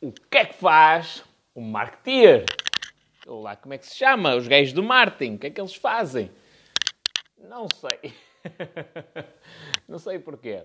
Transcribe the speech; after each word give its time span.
o 0.00 0.12
que 0.12 0.38
é 0.38 0.44
que 0.44 0.54
faz 0.54 1.24
um 1.54 1.62
marketeer? 1.62 2.44
Ou 3.26 3.40
lá, 3.40 3.56
como 3.56 3.74
é 3.74 3.78
que 3.78 3.86
se 3.86 3.96
chama? 3.96 4.34
Os 4.34 4.46
gajos 4.46 4.72
do 4.72 4.82
marketing, 4.82 5.36
o 5.36 5.38
que 5.38 5.46
é 5.46 5.50
que 5.50 5.60
eles 5.60 5.74
fazem? 5.74 6.30
Não 7.38 7.66
sei. 7.74 8.12
não 9.88 9.98
sei 9.98 10.18
porquê. 10.18 10.62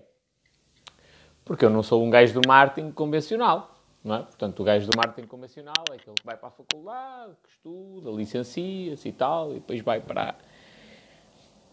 Porque 1.44 1.64
eu 1.64 1.70
não 1.70 1.82
sou 1.82 2.04
um 2.04 2.10
gajo 2.10 2.38
do 2.38 2.46
marketing 2.46 2.92
convencional. 2.92 3.76
Não 4.02 4.14
é? 4.14 4.18
Portanto, 4.22 4.60
o 4.60 4.64
gajo 4.64 4.88
do 4.88 4.96
marketing 4.96 5.26
convencional 5.26 5.84
é 5.90 5.94
aquele 5.94 6.14
que 6.14 6.24
vai 6.24 6.36
para 6.36 6.48
a 6.48 6.52
faculdade, 6.52 7.32
que 7.42 7.50
estuda, 7.50 8.10
licencia-se 8.10 9.08
e 9.08 9.12
tal, 9.12 9.50
e 9.52 9.54
depois 9.54 9.80
vai 9.82 10.00
para, 10.00 10.34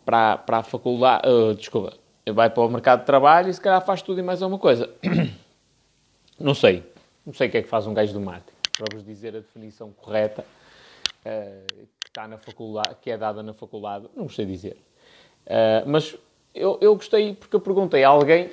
para, 0.03 0.37
para 0.37 0.57
a 0.57 0.63
faculdade, 0.63 1.27
uh, 1.27 1.55
desculpa, 1.55 1.93
vai 2.33 2.49
para 2.49 2.63
o 2.63 2.69
mercado 2.69 2.99
de 2.99 3.05
trabalho 3.05 3.49
e 3.49 3.53
se 3.53 3.61
calhar 3.61 3.81
faz 3.85 4.01
tudo 4.01 4.19
e 4.19 4.23
mais 4.23 4.41
alguma 4.41 4.59
coisa. 4.59 4.89
Não 6.37 6.53
sei. 6.53 6.83
Não 7.27 7.33
sei 7.33 7.49
o 7.49 7.51
que 7.51 7.57
é 7.57 7.61
que 7.61 7.67
faz 7.67 7.85
um 7.85 7.93
gajo 7.93 8.13
do 8.13 8.21
marketing. 8.21 8.55
Para 8.77 8.95
vos 8.95 9.03
dizer 9.03 9.35
a 9.35 9.39
definição 9.39 9.91
correta 9.91 10.45
uh, 11.25 11.87
que, 11.99 12.07
está 12.07 12.25
na 12.25 12.37
faculdade, 12.37 12.95
que 13.01 13.11
é 13.11 13.17
dada 13.17 13.43
na 13.43 13.53
faculdade, 13.53 14.07
não 14.15 14.29
sei 14.29 14.45
dizer. 14.45 14.77
Uh, 15.45 15.83
mas 15.85 16.15
eu, 16.55 16.77
eu 16.79 16.95
gostei 16.95 17.35
porque 17.35 17.53
eu 17.53 17.59
perguntei 17.59 18.05
a 18.05 18.07
alguém 18.07 18.49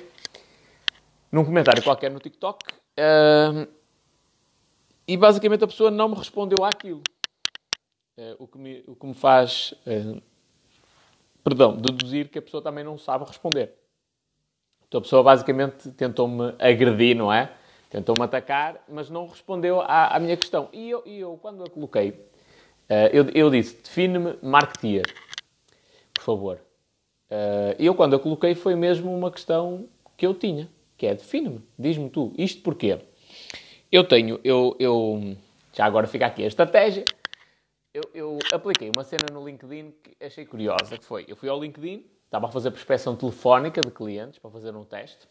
num 1.31 1.45
comentário 1.45 1.81
qualquer 1.81 2.11
no 2.11 2.19
TikTok 2.19 2.65
uh, 2.99 3.65
e 5.07 5.15
basicamente 5.15 5.63
a 5.63 5.67
pessoa 5.67 5.89
não 5.89 6.09
me 6.09 6.15
respondeu 6.15 6.65
àquilo. 6.65 7.01
o, 8.37 8.45
que 8.45 8.57
me, 8.57 8.83
o 8.87 8.95
que 8.95 9.05
me 9.05 9.13
faz, 9.13 9.73
perdão, 11.41 11.77
deduzir 11.77 12.27
que 12.27 12.39
a 12.39 12.41
pessoa 12.41 12.61
também 12.61 12.83
não 12.83 12.97
sabe 12.97 13.23
responder. 13.23 13.73
Então 14.85 14.99
a 14.99 15.01
pessoa 15.01 15.23
basicamente 15.23 15.91
tentou-me 15.91 16.53
agredir, 16.59 17.15
não 17.15 17.31
é? 17.31 17.55
Tentou-me 17.95 18.23
atacar, 18.23 18.83
mas 18.89 19.09
não 19.09 19.25
respondeu 19.25 19.79
à, 19.79 20.13
à 20.13 20.19
minha 20.19 20.35
questão. 20.35 20.67
E 20.73 20.89
eu, 20.89 21.01
eu, 21.05 21.39
quando 21.41 21.63
a 21.63 21.69
coloquei, 21.69 22.09
uh, 22.09 23.07
eu, 23.13 23.29
eu, 23.33 23.49
disse, 23.49 23.81
define-me 23.81 24.37
marketeer, 24.41 25.05
por 26.13 26.21
favor. 26.21 26.59
Uh, 27.31 27.73
eu, 27.79 27.95
quando 27.95 28.17
a 28.17 28.19
coloquei, 28.19 28.53
foi 28.53 28.75
mesmo 28.75 29.15
uma 29.15 29.31
questão 29.31 29.87
que 30.17 30.27
eu 30.27 30.33
tinha, 30.33 30.67
que 30.97 31.07
é, 31.07 31.13
define-me, 31.13 31.63
diz-me 31.79 32.09
tu. 32.09 32.33
Isto 32.37 32.61
porquê? 32.63 32.99
Eu 33.89 34.03
tenho, 34.03 34.41
eu, 34.43 34.75
eu, 34.77 35.37
já 35.71 35.85
agora 35.85 36.05
fica 36.05 36.25
aqui 36.25 36.43
a 36.43 36.47
estratégia, 36.47 37.05
eu, 37.93 38.01
eu 38.13 38.39
apliquei 38.51 38.89
uma 38.89 39.05
cena 39.05 39.27
no 39.31 39.45
LinkedIn 39.45 39.93
que 40.03 40.25
achei 40.25 40.45
curiosa, 40.45 40.97
que 40.97 41.05
foi, 41.05 41.23
eu 41.29 41.35
fui 41.37 41.47
ao 41.47 41.61
LinkedIn, 41.61 42.03
estava 42.25 42.47
a 42.47 42.51
fazer 42.51 42.71
prospecção 42.71 43.15
telefónica 43.15 43.79
de 43.79 43.89
clientes 43.89 44.37
para 44.37 44.51
fazer 44.51 44.75
um 44.75 44.83
teste, 44.83 45.29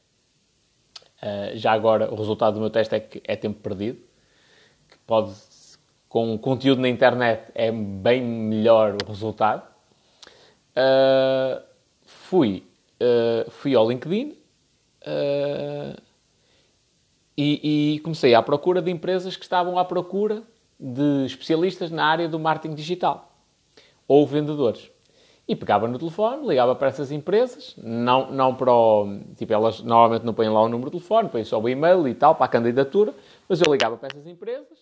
Uh, 1.22 1.56
já 1.56 1.72
agora, 1.72 2.12
o 2.12 2.16
resultado 2.16 2.54
do 2.54 2.60
meu 2.60 2.70
teste 2.70 2.94
é 2.94 3.00
que 3.00 3.22
é 3.24 3.36
tempo 3.36 3.60
perdido. 3.60 3.98
Que 4.88 4.98
pode, 5.06 5.32
com 6.08 6.36
conteúdo 6.38 6.80
na 6.80 6.88
internet, 6.88 7.50
é 7.54 7.72
bem 7.72 8.22
melhor 8.22 8.96
o 9.02 9.08
resultado. 9.08 9.62
Uh, 10.76 11.62
fui, 12.04 12.66
uh, 13.00 13.50
fui 13.50 13.74
ao 13.74 13.88
LinkedIn 13.88 14.36
e, 17.36 17.94
e 17.96 18.00
comecei 18.00 18.34
à 18.34 18.42
procura 18.42 18.80
de 18.80 18.90
empresas 18.90 19.36
que 19.36 19.44
estavam 19.44 19.78
à 19.78 19.84
procura 19.84 20.42
de 20.78 21.26
especialistas 21.26 21.90
na 21.90 22.04
área 22.04 22.28
do 22.28 22.38
marketing 22.38 22.74
digital 22.74 23.32
ou 24.08 24.26
vendedores. 24.26 24.90
E 25.46 25.54
pegava 25.54 25.86
no 25.86 25.98
telefone, 25.98 26.46
ligava 26.46 26.74
para 26.74 26.88
essas 26.88 27.12
empresas, 27.12 27.74
não, 27.76 28.30
não 28.30 28.54
para 28.54 28.72
o. 28.72 29.20
Tipo, 29.36 29.52
elas 29.52 29.82
normalmente 29.82 30.24
não 30.24 30.32
põem 30.32 30.48
lá 30.48 30.62
o 30.62 30.68
número 30.70 30.90
de 30.90 30.96
telefone, 30.96 31.28
põem 31.28 31.44
só 31.44 31.60
o 31.60 31.68
e-mail 31.68 32.08
e 32.08 32.14
tal, 32.14 32.34
para 32.34 32.46
a 32.46 32.48
candidatura, 32.48 33.12
mas 33.46 33.60
eu 33.60 33.70
ligava 33.70 33.96
para 33.98 34.08
essas 34.08 34.26
empresas 34.26 34.78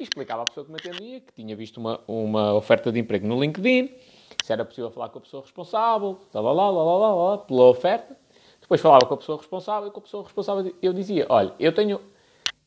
e 0.00 0.04
explicava 0.04 0.42
à 0.42 0.44
pessoa 0.46 0.64
que 0.64 0.72
me 0.72 0.78
atendia 0.78 1.20
que 1.20 1.32
tinha 1.34 1.54
visto 1.54 1.76
uma, 1.76 2.00
uma 2.08 2.54
oferta 2.54 2.90
de 2.90 2.98
emprego 2.98 3.26
no 3.26 3.38
LinkedIn, 3.38 3.94
se 4.42 4.52
era 4.52 4.64
possível 4.64 4.90
falar 4.90 5.10
com 5.10 5.18
a 5.18 5.20
pessoa 5.20 5.42
responsável, 5.42 6.18
lá, 6.32 6.40
lá, 6.40 6.52
lá, 6.52 6.70
lá, 6.70 6.96
lá, 6.96 7.14
lá, 7.14 7.38
pela 7.38 7.64
oferta. 7.64 8.16
Depois 8.60 8.80
falava 8.80 9.04
com 9.06 9.14
a 9.14 9.16
pessoa 9.18 9.38
responsável 9.38 9.88
e 9.88 9.92
com 9.92 10.00
a 10.00 10.02
pessoa 10.02 10.22
responsável 10.24 10.74
eu 10.82 10.92
dizia: 10.92 11.26
olha, 11.28 11.52
eu 11.60 11.74
tenho 11.74 12.00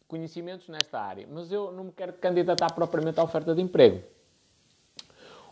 conhecimentos 0.07 0.67
nesta 0.67 0.99
área, 0.99 1.27
mas 1.31 1.51
eu 1.51 1.71
não 1.71 1.85
me 1.85 1.91
quero 1.91 2.13
candidatar 2.13 2.73
propriamente 2.73 3.19
à 3.19 3.23
oferta 3.23 3.53
de 3.53 3.61
emprego. 3.61 4.03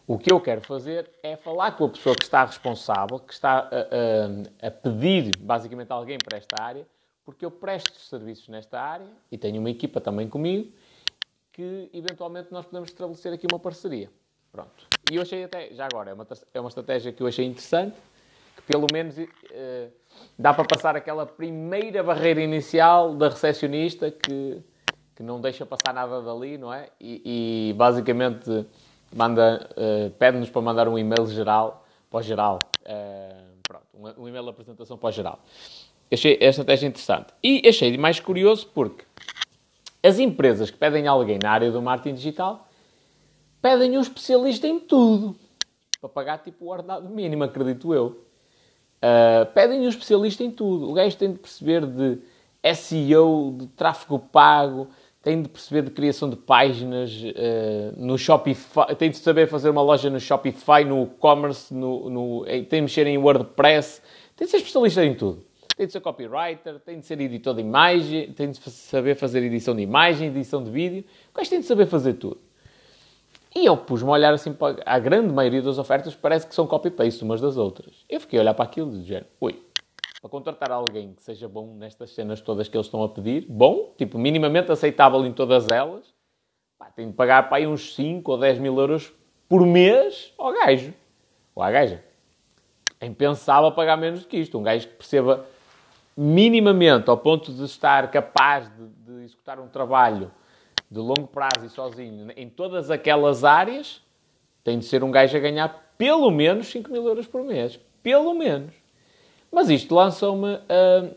O 0.07 0.18
que 0.18 0.31
eu 0.31 0.40
quero 0.40 0.62
fazer 0.62 1.12
é 1.22 1.35
falar 1.35 1.73
com 1.73 1.84
a 1.84 1.90
pessoa 1.90 2.16
que 2.16 2.23
está 2.23 2.45
responsável, 2.45 3.19
que 3.19 3.34
está 3.34 3.59
a, 3.59 4.66
a, 4.66 4.68
a, 4.68 4.72
pedir 4.72 5.35
basicamente 5.38 5.91
alguém 5.91 6.18
para 6.18 6.38
esta 6.38 6.63
área, 6.63 6.88
porque 7.25 7.44
eu 7.44 7.51
presto 7.51 8.00
serviços 8.00 8.47
nesta 8.47 8.79
área 8.79 9.06
e 9.29 9.38
tenho 9.38 9.59
uma 9.59 9.69
equipa 9.69 10.00
também 10.00 10.29
comigo 10.29 10.72
que 11.51 11.90
eventualmente 11.91 12.53
nós 12.53 12.66
podemos 12.66 12.88
estabelecer 12.90 13.34
aqui 13.34 13.45
uma 13.51 13.59
parceria. 13.59 14.09
Pronto. 14.50 14.88
E 15.12 15.18
eu 15.18 15.23
achei 15.23 15.44
até, 15.44 15.73
já 15.73 15.85
agora, 15.91 16.12
é 16.12 16.13
uma, 16.13 16.28
é 16.53 16.59
uma 16.62 16.69
estratégia 16.69 17.12
que 17.12 17.22
eu 17.22 17.28
achei 17.28 17.45
interessante, 17.45 17.97
que 18.56 18.62
pelo 18.62 18.88
menos 18.94 19.18
uh, 19.18 19.91
dá 20.39 20.53
para 20.53 20.63
passar 20.63 20.95
aquela 20.95 21.25
primeira 21.25 22.01
barreira 22.01 22.39
inicial 22.41 23.13
da 23.13 23.28
recepcionista 23.28 24.09
que, 24.09 24.63
que 25.16 25.22
não 25.22 25.41
deixa 25.41 25.66
passar 25.66 25.94
nada 25.94 26.22
dali, 26.22 26.57
não 26.57 26.74
é? 26.74 26.91
E, 26.97 27.72
e 27.72 27.74
basicamente 27.74 28.66
manda, 29.17 29.67
uh, 29.72 30.11
pede-nos 30.11 30.50
para 30.50 30.61
mandar 30.61 30.88
um 30.88 30.97
e-mail 30.97 31.25
geral 31.28 31.83
para 32.09 32.19
o 32.19 32.22
geral. 32.22 32.59
Uh, 32.83 33.57
pronto, 33.63 34.19
um, 34.19 34.28
e-mail 34.28 34.44
de 34.44 34.50
apresentação 34.51 34.97
para 34.97 35.09
o 35.09 35.11
geral. 35.11 35.39
Achei 36.11 36.33
esta 36.35 36.61
estratégia 36.61 36.88
interessante. 36.88 37.33
E 37.44 37.67
achei 37.67 37.97
mais 37.97 38.19
curioso 38.19 38.69
porque 38.73 39.03
as 40.03 40.19
empresas 40.19 40.69
que 40.69 40.77
pedem 40.77 41.07
alguém 41.07 41.39
na 41.41 41.50
área 41.50 41.72
do 41.72 41.81
marketing 41.81 42.16
digital 42.16 42.67
pedem 43.59 43.97
um 43.97 44.01
especialista 44.01 44.67
em 44.67 44.79
tudo. 44.79 45.35
Para 46.00 46.09
pagar 46.09 46.38
tipo 46.38 46.66
o 46.66 46.69
ordenado 46.69 47.09
mínimo, 47.09 47.44
acredito 47.44 47.94
eu. 47.94 48.23
Uh, 49.01 49.45
pedem 49.53 49.81
um 49.81 49.89
especialista 49.89 50.44
em 50.44 50.51
tudo. 50.51 50.89
O 50.89 50.94
gajo 50.94 51.17
tem 51.17 51.31
de 51.33 51.39
perceber 51.39 51.85
de 51.88 52.19
SEO, 52.75 53.56
de 53.57 53.67
tráfego 53.67 54.19
pago, 54.19 54.88
tem 55.27 55.41
de 55.41 55.49
perceber 55.49 55.81
de 55.81 55.91
criação 55.91 56.29
de 56.29 56.38
páginas 56.38 57.11
uh, 57.11 57.93
no 57.97 58.17
Shopify, 58.17 58.95
tem 58.97 59.11
de 59.11 59.17
saber 59.17 59.45
fazer 59.49 59.69
uma 59.69 59.81
loja 59.81 60.09
no 60.09 60.21
Shopify, 60.21 60.85
no 60.85 61.03
e-commerce, 61.03 61.73
no, 61.73 62.09
no, 62.09 62.45
tem 62.45 62.63
de 62.63 62.81
mexer 62.81 63.05
em 63.07 63.17
WordPress, 63.17 64.01
tem 64.38 64.45
de 64.45 64.51
ser 64.51 64.57
especialista 64.57 65.03
em 65.03 65.13
tudo. 65.13 65.43
Tem 65.75 65.85
de 65.85 65.91
ser 65.91 65.99
copywriter, 65.99 66.79
tem 66.79 67.01
de 67.01 67.05
ser 67.05 67.19
editor 67.19 67.53
de 67.53 67.59
imagem, 67.59 68.31
tem 68.31 68.51
de 68.51 68.57
saber 68.69 69.15
fazer 69.15 69.43
edição 69.43 69.75
de 69.75 69.81
imagem, 69.81 70.29
edição 70.29 70.63
de 70.63 70.71
vídeo. 70.71 71.03
Gajo 71.35 71.49
tem 71.49 71.59
de 71.59 71.65
saber 71.65 71.88
fazer 71.88 72.13
tudo. 72.13 72.39
E 73.53 73.65
eu 73.65 73.75
pus-me 73.75 74.07
a 74.07 74.13
olhar 74.13 74.33
assim 74.33 74.53
para 74.53 74.81
a 74.85 74.97
grande 74.97 75.33
maioria 75.33 75.61
das 75.61 75.77
ofertas, 75.77 76.15
parece 76.15 76.47
que 76.47 76.55
são 76.55 76.65
copy-paste 76.65 77.21
umas 77.25 77.41
das 77.41 77.57
outras. 77.57 78.05
Eu 78.07 78.21
fiquei 78.21 78.39
a 78.39 78.44
olhar 78.44 78.53
para 78.53 78.63
aquilo 78.63 78.95
e 78.95 79.01
dizer, 79.01 79.25
ui, 79.41 79.61
para 80.27 80.29
contratar 80.29 80.71
alguém 80.71 81.13
que 81.13 81.21
seja 81.21 81.47
bom 81.47 81.73
nestas 81.73 82.11
cenas 82.11 82.41
todas 82.41 82.67
que 82.67 82.75
eles 82.75 82.85
estão 82.85 83.01
a 83.01 83.07
pedir, 83.07 83.45
bom, 83.47 83.93
tipo, 83.97 84.19
minimamente 84.19 84.69
aceitável 84.69 85.25
em 85.25 85.31
todas 85.31 85.69
elas, 85.69 86.13
pá, 86.77 86.88
tem 86.88 87.07
de 87.07 87.13
pagar 87.13 87.47
para 87.47 87.57
aí 87.57 87.67
uns 87.67 87.95
5 87.95 88.29
ou 88.29 88.38
10 88.38 88.59
mil 88.59 88.77
euros 88.77 89.13
por 89.47 89.65
mês 89.65 90.33
ao 90.38 90.51
gajo. 90.51 90.93
Ou 91.55 91.63
à 91.63 91.71
gaja. 91.71 92.03
É 92.99 93.05
impensável 93.05 93.71
pagar 93.71 93.95
menos 93.95 94.21
do 94.21 94.27
que 94.27 94.38
isto. 94.38 94.59
Um 94.59 94.63
gajo 94.63 94.88
que 94.88 94.95
perceba 94.95 95.45
minimamente 96.15 97.09
ao 97.09 97.17
ponto 97.17 97.53
de 97.53 97.63
estar 97.63 98.11
capaz 98.11 98.69
de, 98.69 98.88
de 98.88 99.23
executar 99.23 99.59
um 99.59 99.67
trabalho 99.67 100.31
de 100.91 100.99
longo 100.99 101.27
prazo 101.27 101.65
e 101.65 101.69
sozinho 101.69 102.31
em 102.35 102.49
todas 102.49 102.91
aquelas 102.91 103.44
áreas, 103.44 104.01
tem 104.63 104.79
de 104.79 104.85
ser 104.85 105.03
um 105.03 105.11
gajo 105.11 105.38
a 105.38 105.39
ganhar 105.39 105.94
pelo 105.97 106.29
menos 106.31 106.67
5 106.67 106.91
mil 106.91 107.07
euros 107.07 107.27
por 107.27 107.44
mês. 107.44 107.79
Pelo 108.03 108.33
menos. 108.33 108.87
Mas 109.52 109.69
isto 109.69 109.94
lançou-me 109.94 110.56
uh, 110.56 111.16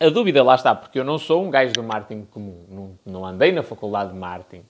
a 0.00 0.08
dúvida, 0.10 0.42
lá 0.42 0.54
está, 0.54 0.74
porque 0.74 0.98
eu 0.98 1.04
não 1.04 1.18
sou 1.18 1.44
um 1.44 1.50
gajo 1.50 1.72
do 1.72 1.82
marketing 1.82 2.24
comum, 2.26 2.64
não, 2.68 2.98
não 3.06 3.24
andei 3.24 3.52
na 3.52 3.62
faculdade 3.62 4.12
de 4.12 4.18
marketing. 4.18 4.64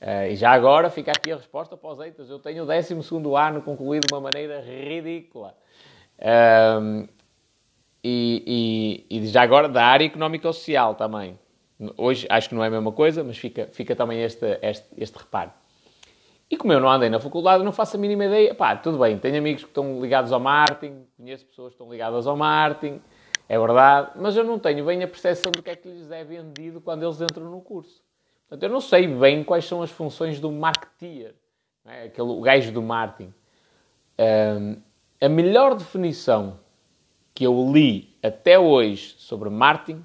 Uh, 0.00 0.30
e 0.30 0.36
já 0.36 0.52
agora 0.52 0.90
fica 0.90 1.10
aqui 1.10 1.32
a 1.32 1.36
resposta 1.36 1.76
para 1.76 1.90
os 1.90 2.00
eitas. 2.00 2.30
Eu 2.30 2.38
tenho 2.38 2.64
o 2.64 2.66
12 2.66 2.94
ano 3.36 3.62
concluído 3.62 4.06
de 4.06 4.14
uma 4.14 4.20
maneira 4.20 4.60
ridícula. 4.60 5.54
Uh, 6.18 7.08
e, 8.02 9.04
e, 9.10 9.18
e, 9.18 9.26
já 9.26 9.42
agora 9.42 9.68
da 9.68 9.84
área 9.84 10.04
económica 10.04 10.52
social 10.52 10.94
também. 10.94 11.38
Hoje 11.96 12.26
acho 12.28 12.48
que 12.48 12.54
não 12.54 12.62
é 12.62 12.68
a 12.68 12.70
mesma 12.70 12.92
coisa, 12.92 13.24
mas 13.24 13.38
fica, 13.38 13.68
fica 13.72 13.96
também 13.96 14.22
este, 14.22 14.58
este, 14.62 14.86
este 14.96 15.18
reparo. 15.18 15.50
E 16.50 16.56
como 16.56 16.72
eu 16.72 16.80
não 16.80 16.88
andei 16.88 17.10
na 17.10 17.20
faculdade, 17.20 17.62
não 17.62 17.72
faço 17.72 17.96
a 17.96 18.00
mínima 18.00 18.24
ideia. 18.24 18.54
Pá, 18.54 18.74
tudo 18.74 18.98
bem, 18.98 19.18
tenho 19.18 19.36
amigos 19.36 19.62
que 19.62 19.68
estão 19.68 20.00
ligados 20.00 20.32
ao 20.32 20.40
marketing, 20.40 21.06
conheço 21.16 21.44
pessoas 21.44 21.68
que 21.68 21.74
estão 21.74 21.90
ligadas 21.90 22.26
ao 22.26 22.36
marketing, 22.36 23.00
é 23.48 23.58
verdade, 23.58 24.12
mas 24.16 24.36
eu 24.36 24.44
não 24.44 24.58
tenho 24.58 24.84
bem 24.84 25.02
a 25.02 25.08
percepção 25.08 25.50
do 25.50 25.62
que 25.62 25.70
é 25.70 25.76
que 25.76 25.88
lhes 25.88 26.10
é 26.10 26.24
vendido 26.24 26.80
quando 26.80 27.02
eles 27.02 27.20
entram 27.20 27.50
no 27.50 27.60
curso. 27.60 28.02
Portanto, 28.48 28.62
eu 28.62 28.70
não 28.70 28.80
sei 28.80 29.06
bem 29.06 29.44
quais 29.44 29.66
são 29.66 29.82
as 29.82 29.90
funções 29.90 30.40
do 30.40 30.50
marketeer, 30.50 31.34
é? 31.86 32.04
aquele 32.04 32.28
o 32.28 32.40
gajo 32.40 32.72
do 32.72 32.82
marketing. 32.82 33.32
Um, 34.18 34.76
a 35.20 35.28
melhor 35.28 35.74
definição 35.74 36.60
que 37.34 37.44
eu 37.44 37.70
li 37.70 38.16
até 38.22 38.58
hoje 38.58 39.14
sobre 39.18 39.50
marketing 39.50 40.04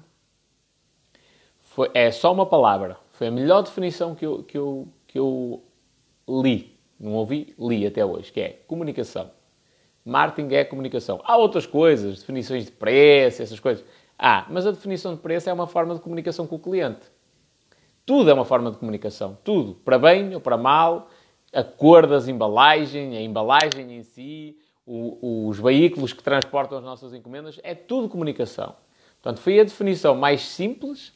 foi, 1.58 1.90
é 1.94 2.10
só 2.10 2.32
uma 2.32 2.46
palavra. 2.46 2.98
Foi 3.12 3.28
a 3.28 3.30
melhor 3.30 3.62
definição 3.62 4.14
que 4.14 4.24
eu, 4.24 4.42
que 4.42 4.56
eu, 4.56 4.88
que 5.06 5.18
eu 5.18 5.62
li. 6.28 6.78
Não 6.98 7.12
ouvi? 7.14 7.54
Li 7.58 7.86
até 7.86 8.04
hoje, 8.04 8.32
que 8.32 8.40
é 8.40 8.48
comunicação. 8.66 9.30
Marketing 10.04 10.54
é 10.54 10.64
comunicação. 10.64 11.20
Há 11.24 11.36
outras 11.36 11.66
coisas, 11.66 12.20
definições 12.20 12.66
de 12.66 12.72
preço, 12.72 13.42
essas 13.42 13.58
coisas. 13.58 13.84
Ah, 14.18 14.46
mas 14.50 14.66
a 14.66 14.70
definição 14.70 15.14
de 15.14 15.20
preço 15.20 15.48
é 15.48 15.52
uma 15.52 15.66
forma 15.66 15.94
de 15.94 16.00
comunicação 16.00 16.46
com 16.46 16.56
o 16.56 16.58
cliente. 16.58 17.06
Tudo 18.04 18.30
é 18.30 18.34
uma 18.34 18.44
forma 18.44 18.70
de 18.70 18.76
comunicação. 18.76 19.38
Tudo. 19.42 19.74
Para 19.76 19.98
bem 19.98 20.34
ou 20.34 20.40
para 20.40 20.56
mal. 20.56 21.08
A 21.52 21.62
cor 21.62 22.06
das 22.06 22.28
embalagens, 22.28 23.14
a 23.14 23.20
embalagem 23.20 23.96
em 23.96 24.02
si, 24.02 24.58
o, 24.84 25.46
os 25.48 25.58
veículos 25.58 26.12
que 26.12 26.22
transportam 26.22 26.78
as 26.78 26.84
nossas 26.84 27.14
encomendas. 27.14 27.58
É 27.62 27.74
tudo 27.74 28.08
comunicação. 28.08 28.74
Portanto, 29.22 29.40
foi 29.40 29.58
a 29.58 29.64
definição 29.64 30.14
mais 30.14 30.42
simples 30.42 31.12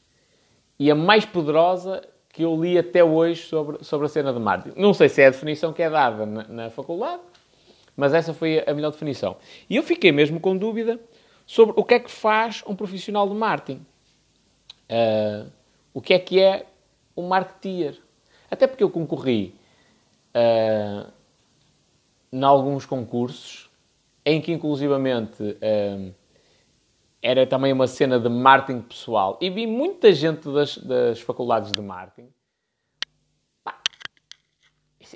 e 0.78 0.90
a 0.90 0.94
mais 0.94 1.26
poderosa 1.26 2.02
que 2.32 2.42
eu 2.42 2.60
li 2.60 2.78
até 2.78 3.02
hoje 3.02 3.42
sobre, 3.42 3.82
sobre 3.84 4.06
a 4.06 4.08
cena 4.08 4.32
de 4.32 4.38
marketing. 4.38 4.80
Não 4.80 4.94
sei 4.94 5.08
se 5.08 5.22
é 5.22 5.26
a 5.26 5.30
definição 5.30 5.72
que 5.72 5.82
é 5.82 5.90
dada 5.90 6.26
na, 6.26 6.44
na 6.48 6.70
faculdade, 6.70 7.22
mas 7.96 8.14
essa 8.14 8.32
foi 8.32 8.62
a 8.66 8.72
melhor 8.74 8.90
definição. 8.90 9.36
E 9.68 9.76
eu 9.76 9.82
fiquei 9.82 10.12
mesmo 10.12 10.38
com 10.38 10.56
dúvida 10.56 11.00
sobre 11.46 11.74
o 11.76 11.84
que 11.84 11.94
é 11.94 11.98
que 11.98 12.10
faz 12.10 12.62
um 12.66 12.76
profissional 12.76 13.28
de 13.28 13.34
marketing. 13.34 13.84
Uh, 14.90 15.50
o 15.92 16.00
que 16.00 16.14
é 16.14 16.18
que 16.18 16.40
é 16.40 16.66
um 17.16 17.26
marketeer. 17.26 17.98
Até 18.50 18.66
porque 18.66 18.84
eu 18.84 18.90
concorri 18.90 19.54
uh, 20.34 21.10
em 22.32 22.44
alguns 22.44 22.86
concursos 22.86 23.68
em 24.24 24.40
que, 24.40 24.52
inclusivamente, 24.52 25.42
uh, 25.42 26.14
era 27.22 27.46
também 27.46 27.72
uma 27.72 27.86
cena 27.86 28.18
de 28.18 28.28
marketing 28.28 28.80
pessoal. 28.82 29.38
E 29.40 29.50
vi 29.50 29.66
muita 29.66 30.12
gente 30.12 30.48
das, 30.52 30.78
das 30.78 31.20
faculdades 31.20 31.72
de 31.72 31.82
marketing. 31.82 32.32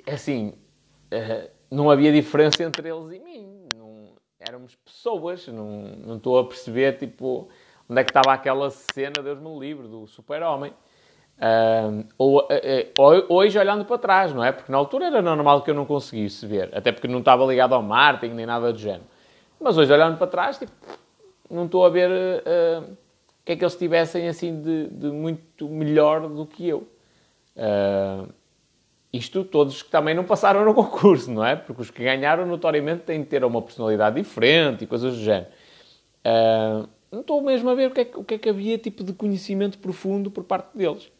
Assim, 0.07 0.49
uh, 1.13 1.49
não 1.69 1.89
havia 1.89 2.11
diferença 2.11 2.63
entre 2.63 2.89
eles 2.89 3.11
e 3.11 3.19
mim. 3.19 3.67
Não, 3.77 4.15
éramos 4.39 4.75
pessoas. 4.75 5.47
Não, 5.47 5.67
não 5.97 6.17
estou 6.17 6.39
a 6.39 6.45
perceber, 6.45 6.97
tipo, 6.97 7.49
onde 7.89 8.01
é 8.01 8.03
que 8.03 8.09
estava 8.09 8.33
aquela 8.33 8.69
cena, 8.69 9.21
Deus 9.23 9.39
me 9.39 9.57
livre, 9.59 9.87
do 9.87 10.07
super-homem. 10.07 10.73
Ou, 12.17 12.41
uh, 12.41 13.25
hoje 13.29 13.57
olhando 13.57 13.85
para 13.85 13.97
trás, 13.97 14.33
não 14.33 14.43
é? 14.43 14.51
Porque 14.51 14.71
na 14.71 14.77
altura 14.77 15.05
era 15.07 15.21
normal 15.21 15.61
que 15.61 15.69
eu 15.69 15.75
não 15.75 15.85
conseguisse 15.85 16.45
ver, 16.45 16.69
até 16.75 16.91
porque 16.91 17.07
não 17.07 17.19
estava 17.19 17.45
ligado 17.45 17.73
ao 17.73 17.81
marketing 17.81 18.33
nem 18.33 18.45
nada 18.45 18.71
do 18.71 18.79
género. 18.79 19.05
Mas 19.59 19.77
hoje 19.77 19.91
olhando 19.91 20.17
para 20.17 20.27
trás, 20.27 20.57
tipo, 20.57 20.71
não 21.53 21.65
estou 21.65 21.85
a 21.85 21.89
ver 21.89 22.09
uh, 22.09 22.91
o 22.91 23.45
que 23.45 23.51
é 23.51 23.55
que 23.55 23.63
eles 23.63 23.75
tivessem 23.75 24.27
assim 24.27 24.61
de, 24.61 24.87
de 24.87 25.07
muito 25.07 25.67
melhor 25.69 26.27
do 26.27 26.45
que 26.45 26.67
eu. 26.67 26.87
Uh, 27.55 28.31
isto 29.11 29.43
todos 29.43 29.83
que 29.83 29.91
também 29.91 30.15
não 30.15 30.23
passaram 30.23 30.65
no 30.65 30.73
concurso, 30.73 31.31
não 31.31 31.45
é? 31.45 31.55
Porque 31.55 31.81
os 31.81 31.91
que 31.91 32.03
ganharam 32.03 32.45
notoriamente 32.47 33.03
têm 33.03 33.21
de 33.21 33.27
ter 33.27 33.43
uma 33.43 33.61
personalidade 33.61 34.15
diferente 34.15 34.83
e 34.83 34.87
coisas 34.87 35.15
do 35.15 35.21
género. 35.21 35.47
Uh, 36.25 36.87
não 37.11 37.21
estou 37.21 37.41
mesmo 37.41 37.69
a 37.69 37.75
ver 37.75 37.91
o 37.91 37.93
que, 37.93 38.01
é, 38.01 38.11
o 38.15 38.23
que, 38.23 38.33
é, 38.33 38.37
que 38.39 38.49
havia 38.49 38.77
tipo 38.77 39.03
de 39.03 39.13
conhecimento 39.13 39.77
profundo 39.77 40.31
por 40.31 40.43
parte 40.43 40.75
deles. 40.75 41.11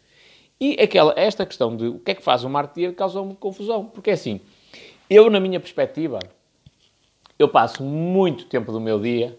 E 0.60 0.76
aquela, 0.82 1.14
esta 1.16 1.46
questão 1.46 1.76
de 1.76 1.88
o 1.88 2.00
que 2.00 2.12
é 2.12 2.16
que 2.16 2.24
faz 2.24 2.44
um 2.44 2.50
marketeer 2.50 2.96
causou-me 2.96 3.36
confusão. 3.36 3.86
Porque 3.86 4.10
é 4.10 4.14
assim, 4.14 4.42
eu 5.08 5.30
na 5.30 5.40
minha 5.40 5.60
perspectiva, 5.60 6.18
eu 7.38 7.48
passo 7.48 7.84
muito 7.84 8.46
tempo 8.46 8.72
do 8.72 8.82
meu 8.82 9.00
dia 9.00 9.38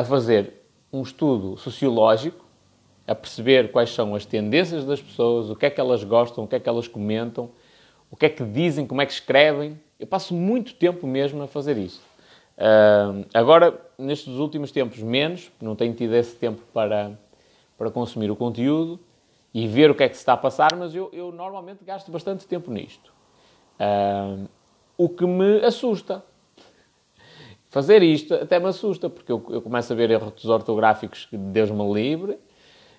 a 0.00 0.04
fazer 0.04 0.54
um 0.92 1.02
estudo 1.02 1.56
sociológico, 1.56 2.44
a 3.06 3.14
perceber 3.14 3.70
quais 3.70 3.90
são 3.90 4.14
as 4.14 4.24
tendências 4.24 4.84
das 4.84 5.00
pessoas, 5.00 5.50
o 5.50 5.56
que 5.56 5.66
é 5.66 5.70
que 5.70 5.80
elas 5.80 6.02
gostam, 6.02 6.44
o 6.44 6.46
que 6.48 6.56
é 6.56 6.60
que 6.60 6.68
elas 6.68 6.88
comentam, 6.88 7.50
o 8.10 8.16
que 8.16 8.26
é 8.26 8.28
que 8.28 8.42
dizem, 8.44 8.86
como 8.86 9.02
é 9.02 9.06
que 9.06 9.12
escrevem. 9.12 9.78
Eu 9.98 10.06
passo 10.06 10.34
muito 10.34 10.74
tempo 10.74 11.06
mesmo 11.06 11.42
a 11.42 11.46
fazer 11.46 11.76
isso. 11.76 12.00
Uh, 12.56 13.26
agora, 13.34 13.78
nestes 13.98 14.34
últimos 14.34 14.72
tempos, 14.72 14.98
menos, 15.02 15.50
não 15.60 15.76
tenho 15.76 15.94
tido 15.94 16.14
esse 16.14 16.34
tempo 16.36 16.62
para, 16.72 17.18
para 17.76 17.90
consumir 17.90 18.30
o 18.30 18.36
conteúdo 18.36 18.98
e 19.52 19.66
ver 19.66 19.90
o 19.90 19.94
que 19.94 20.02
é 20.02 20.08
que 20.08 20.14
se 20.14 20.22
está 20.22 20.32
a 20.32 20.36
passar, 20.36 20.74
mas 20.76 20.94
eu, 20.94 21.10
eu 21.12 21.30
normalmente 21.30 21.84
gasto 21.84 22.10
bastante 22.10 22.46
tempo 22.46 22.70
nisto. 22.70 23.12
Uh, 23.78 24.48
o 24.96 25.08
que 25.08 25.26
me 25.26 25.64
assusta, 25.64 26.24
Fazer 27.70 28.02
isto 28.02 28.34
até 28.34 28.58
me 28.58 28.66
assusta, 28.66 29.08
porque 29.08 29.30
eu, 29.30 29.42
eu 29.48 29.62
começo 29.62 29.92
a 29.92 29.96
ver 29.96 30.10
erros 30.10 30.44
ortográficos 30.44 31.26
que 31.26 31.36
Deus 31.36 31.70
me 31.70 31.94
livre, 31.94 32.36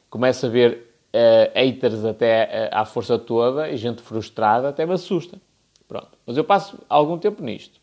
começo 0.09 0.45
a 0.45 0.49
ver 0.49 0.95
uh, 1.13 1.51
haters 1.53 2.05
até 2.05 2.69
uh, 2.71 2.77
à 2.77 2.85
força 2.85 3.19
toda 3.19 3.69
e 3.69 3.75
gente 3.75 4.01
frustrada, 4.01 4.69
até 4.69 4.85
me 4.85 4.93
assusta. 4.93 5.41
Pronto. 5.89 6.17
Mas 6.25 6.37
eu 6.37 6.45
passo 6.45 6.79
algum 6.87 7.17
tempo 7.17 7.43
nisto. 7.43 7.81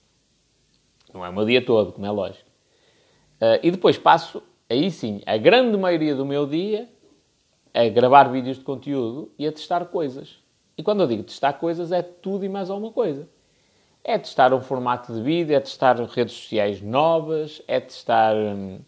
Não 1.12 1.23
é 1.23 1.29
o 1.29 1.32
meu 1.35 1.44
dia 1.44 1.62
todo, 1.62 1.93
como 1.93 2.06
é 2.06 2.11
lógico. 2.11 2.49
Uh, 3.35 3.61
e 3.62 3.70
depois 3.70 3.99
passo, 3.99 4.43
aí 4.69 4.90
sim, 4.90 5.20
a 5.26 5.37
grande 5.37 5.76
maioria 5.76 6.14
do 6.14 6.25
meu 6.25 6.46
dia 6.46 6.88
a 7.75 7.87
gravar 7.90 8.25
vídeos 8.32 8.56
de 8.56 8.64
conteúdo 8.64 9.31
e 9.38 9.46
a 9.46 9.52
testar 9.52 9.85
coisas. 9.85 10.38
E 10.76 10.82
quando 10.82 11.02
eu 11.02 11.06
digo 11.06 11.23
testar 11.23 11.52
coisas, 11.52 11.93
é 11.93 12.00
tudo 12.00 12.46
e 12.46 12.49
mais 12.49 12.70
alguma 12.70 12.93
coisa. 12.93 13.29
É 14.05 14.19
testar 14.19 14.55
um 14.55 14.61
formato 14.61 15.12
de 15.12 15.21
vídeo, 15.21 15.55
é 15.55 15.61
testar 15.61 15.97
redes 15.97 16.35
sociais 16.35 16.81
novas, 16.81 17.61
é 17.69 17.79
testar 17.79 18.35
hum, 18.35 18.81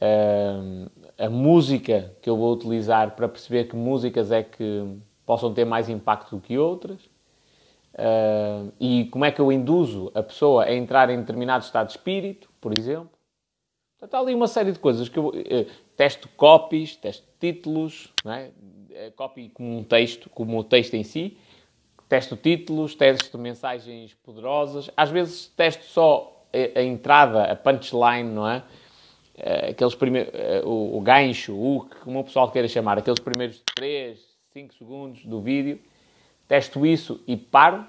hum, 0.00 0.86
a 1.18 1.28
música 1.28 2.14
que 2.22 2.30
eu 2.30 2.36
vou 2.36 2.52
utilizar 2.52 3.16
para 3.16 3.28
perceber 3.28 3.64
que 3.64 3.74
músicas 3.74 4.30
é 4.30 4.42
que 4.42 4.98
possam 5.26 5.52
ter 5.52 5.64
mais 5.64 5.88
impacto 5.88 6.36
do 6.36 6.40
que 6.40 6.56
outras. 6.56 7.00
Uh, 7.94 8.72
e 8.78 9.06
como 9.06 9.24
é 9.24 9.32
que 9.32 9.40
eu 9.40 9.50
induzo 9.50 10.12
a 10.14 10.22
pessoa 10.22 10.64
a 10.64 10.72
entrar 10.72 11.10
em 11.10 11.18
determinado 11.18 11.64
estado 11.64 11.86
de 11.86 11.94
espírito, 11.94 12.48
por 12.60 12.78
exemplo. 12.78 13.10
Portanto, 13.98 14.14
há 14.14 14.20
ali 14.20 14.34
uma 14.34 14.46
série 14.46 14.70
de 14.70 14.78
coisas 14.78 15.08
que 15.08 15.18
eu 15.18 15.28
uh, 15.28 15.66
testo 15.96 16.28
copies, 16.36 16.94
testo 16.94 17.26
títulos, 17.40 18.12
não 18.24 18.32
é? 18.32 18.52
Eh, 18.98 19.12
copy 19.14 19.48
como 19.50 19.78
um 19.78 19.84
texto, 19.84 20.28
como 20.30 20.58
o 20.58 20.64
texto 20.64 20.94
em 20.94 21.04
si, 21.04 21.36
testo 22.08 22.36
títulos, 22.36 22.94
testo 22.94 23.38
mensagens 23.38 24.14
poderosas, 24.24 24.90
às 24.96 25.10
vezes 25.10 25.46
testo 25.48 25.84
só 25.84 26.46
a, 26.52 26.78
a 26.78 26.82
entrada, 26.82 27.44
a 27.44 27.56
punchline, 27.56 28.30
não 28.30 28.48
é? 28.48 28.62
Eh, 29.36 29.70
aqueles 29.70 29.94
primeiros, 29.94 30.32
eh, 30.34 30.62
o, 30.64 30.96
o 30.96 31.00
gancho, 31.00 31.54
o 31.54 31.88
como 32.02 32.20
o 32.20 32.24
pessoal 32.24 32.50
queira 32.50 32.66
chamar, 32.66 32.98
aqueles 32.98 33.20
primeiros 33.20 33.62
3, 33.74 34.18
5 34.52 34.74
segundos 34.74 35.24
do 35.24 35.40
vídeo, 35.40 35.78
testo 36.48 36.84
isso 36.84 37.20
e 37.26 37.36
paro. 37.36 37.86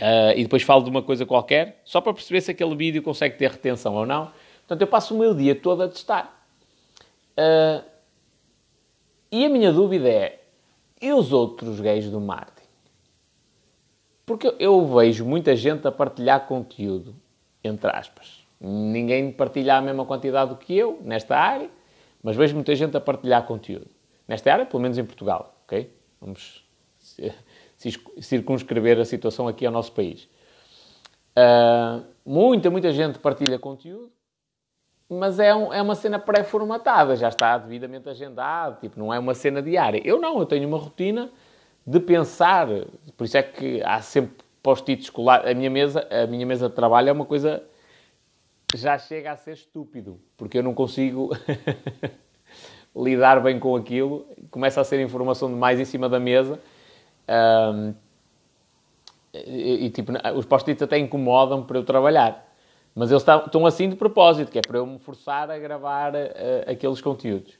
Uh, 0.00 0.34
e 0.34 0.42
depois 0.42 0.64
falo 0.64 0.82
de 0.82 0.90
uma 0.90 1.02
coisa 1.02 1.24
qualquer, 1.24 1.80
só 1.84 2.00
para 2.00 2.12
perceber 2.12 2.40
se 2.40 2.50
aquele 2.50 2.74
vídeo 2.74 3.02
consegue 3.04 3.36
ter 3.36 3.48
retenção 3.48 3.94
ou 3.94 4.04
não. 4.04 4.32
Portanto, 4.60 4.80
eu 4.80 4.86
passo 4.88 5.14
o 5.14 5.18
meu 5.18 5.32
dia 5.32 5.54
todo 5.54 5.80
a 5.80 5.88
testar. 5.88 6.44
Uh, 7.38 7.84
e 9.30 9.44
a 9.44 9.48
minha 9.48 9.70
dúvida 9.70 10.08
é: 10.08 10.40
e 11.00 11.12
os 11.12 11.32
outros 11.32 11.78
gays 11.78 12.10
do 12.10 12.20
marketing? 12.20 12.61
Porque 14.24 14.54
eu 14.58 14.86
vejo 14.86 15.24
muita 15.24 15.56
gente 15.56 15.86
a 15.86 15.92
partilhar 15.92 16.46
conteúdo, 16.46 17.14
entre 17.62 17.90
aspas. 17.90 18.44
Ninguém 18.60 19.32
partilha 19.32 19.76
a 19.76 19.80
mesma 19.80 20.04
quantidade 20.04 20.50
do 20.50 20.56
que 20.56 20.76
eu 20.76 21.00
nesta 21.02 21.36
área, 21.36 21.68
mas 22.22 22.36
vejo 22.36 22.54
muita 22.54 22.74
gente 22.76 22.96
a 22.96 23.00
partilhar 23.00 23.44
conteúdo. 23.44 23.88
Nesta 24.28 24.52
área, 24.52 24.64
pelo 24.64 24.80
menos 24.80 24.96
em 24.96 25.04
Portugal, 25.04 25.56
ok? 25.64 25.92
Vamos 26.20 26.64
circunscrever 28.20 29.00
a 29.00 29.04
situação 29.04 29.48
aqui 29.48 29.66
ao 29.66 29.72
nosso 29.72 29.92
país. 29.92 30.28
Uh, 31.36 32.04
muita, 32.24 32.70
muita 32.70 32.92
gente 32.92 33.18
partilha 33.18 33.58
conteúdo, 33.58 34.12
mas 35.08 35.38
é, 35.38 35.54
um, 35.54 35.72
é 35.72 35.82
uma 35.82 35.94
cena 35.94 36.18
pré-formatada, 36.18 37.16
já 37.16 37.28
está 37.28 37.58
devidamente 37.58 38.08
agendado, 38.08 38.80
tipo, 38.80 38.98
não 38.98 39.12
é 39.12 39.18
uma 39.18 39.34
cena 39.34 39.60
diária. 39.60 40.00
Eu 40.04 40.20
não, 40.20 40.38
eu 40.38 40.46
tenho 40.46 40.68
uma 40.68 40.78
rotina 40.78 41.30
de 41.86 42.00
pensar. 42.00 42.68
Por 43.16 43.24
isso 43.24 43.36
é 43.36 43.42
que 43.42 43.82
há 43.82 44.00
sempre 44.00 44.44
post-its 44.62 45.04
escolar. 45.04 45.46
A 45.46 45.54
minha 45.54 45.70
mesa, 45.70 46.06
a 46.10 46.26
minha 46.26 46.46
mesa 46.46 46.68
de 46.68 46.74
trabalho 46.74 47.08
é 47.08 47.12
uma 47.12 47.24
coisa 47.24 47.62
já 48.74 48.98
chega 48.98 49.32
a 49.32 49.36
ser 49.36 49.52
estúpido, 49.52 50.18
porque 50.36 50.58
eu 50.58 50.62
não 50.62 50.72
consigo 50.72 51.30
lidar 52.96 53.40
bem 53.40 53.58
com 53.58 53.76
aquilo. 53.76 54.26
Começa 54.50 54.80
a 54.80 54.84
ser 54.84 55.00
informação 55.02 55.48
demais 55.48 55.78
em 55.78 55.84
cima 55.84 56.08
da 56.08 56.18
mesa. 56.18 56.58
Um, 57.28 57.94
e, 59.34 59.86
e, 59.86 59.90
tipo, 59.90 60.12
os 60.36 60.44
post-its 60.44 60.82
até 60.82 60.98
incomodam 60.98 61.62
para 61.62 61.78
eu 61.78 61.84
trabalhar. 61.84 62.48
Mas 62.94 63.10
eles 63.10 63.24
estão 63.26 63.64
assim 63.64 63.88
de 63.88 63.96
propósito, 63.96 64.50
que 64.50 64.58
é 64.58 64.62
para 64.62 64.78
eu 64.78 64.86
me 64.86 64.98
forçar 64.98 65.50
a 65.50 65.58
gravar 65.58 66.14
uh, 66.14 66.70
aqueles 66.70 67.00
conteúdos. 67.00 67.58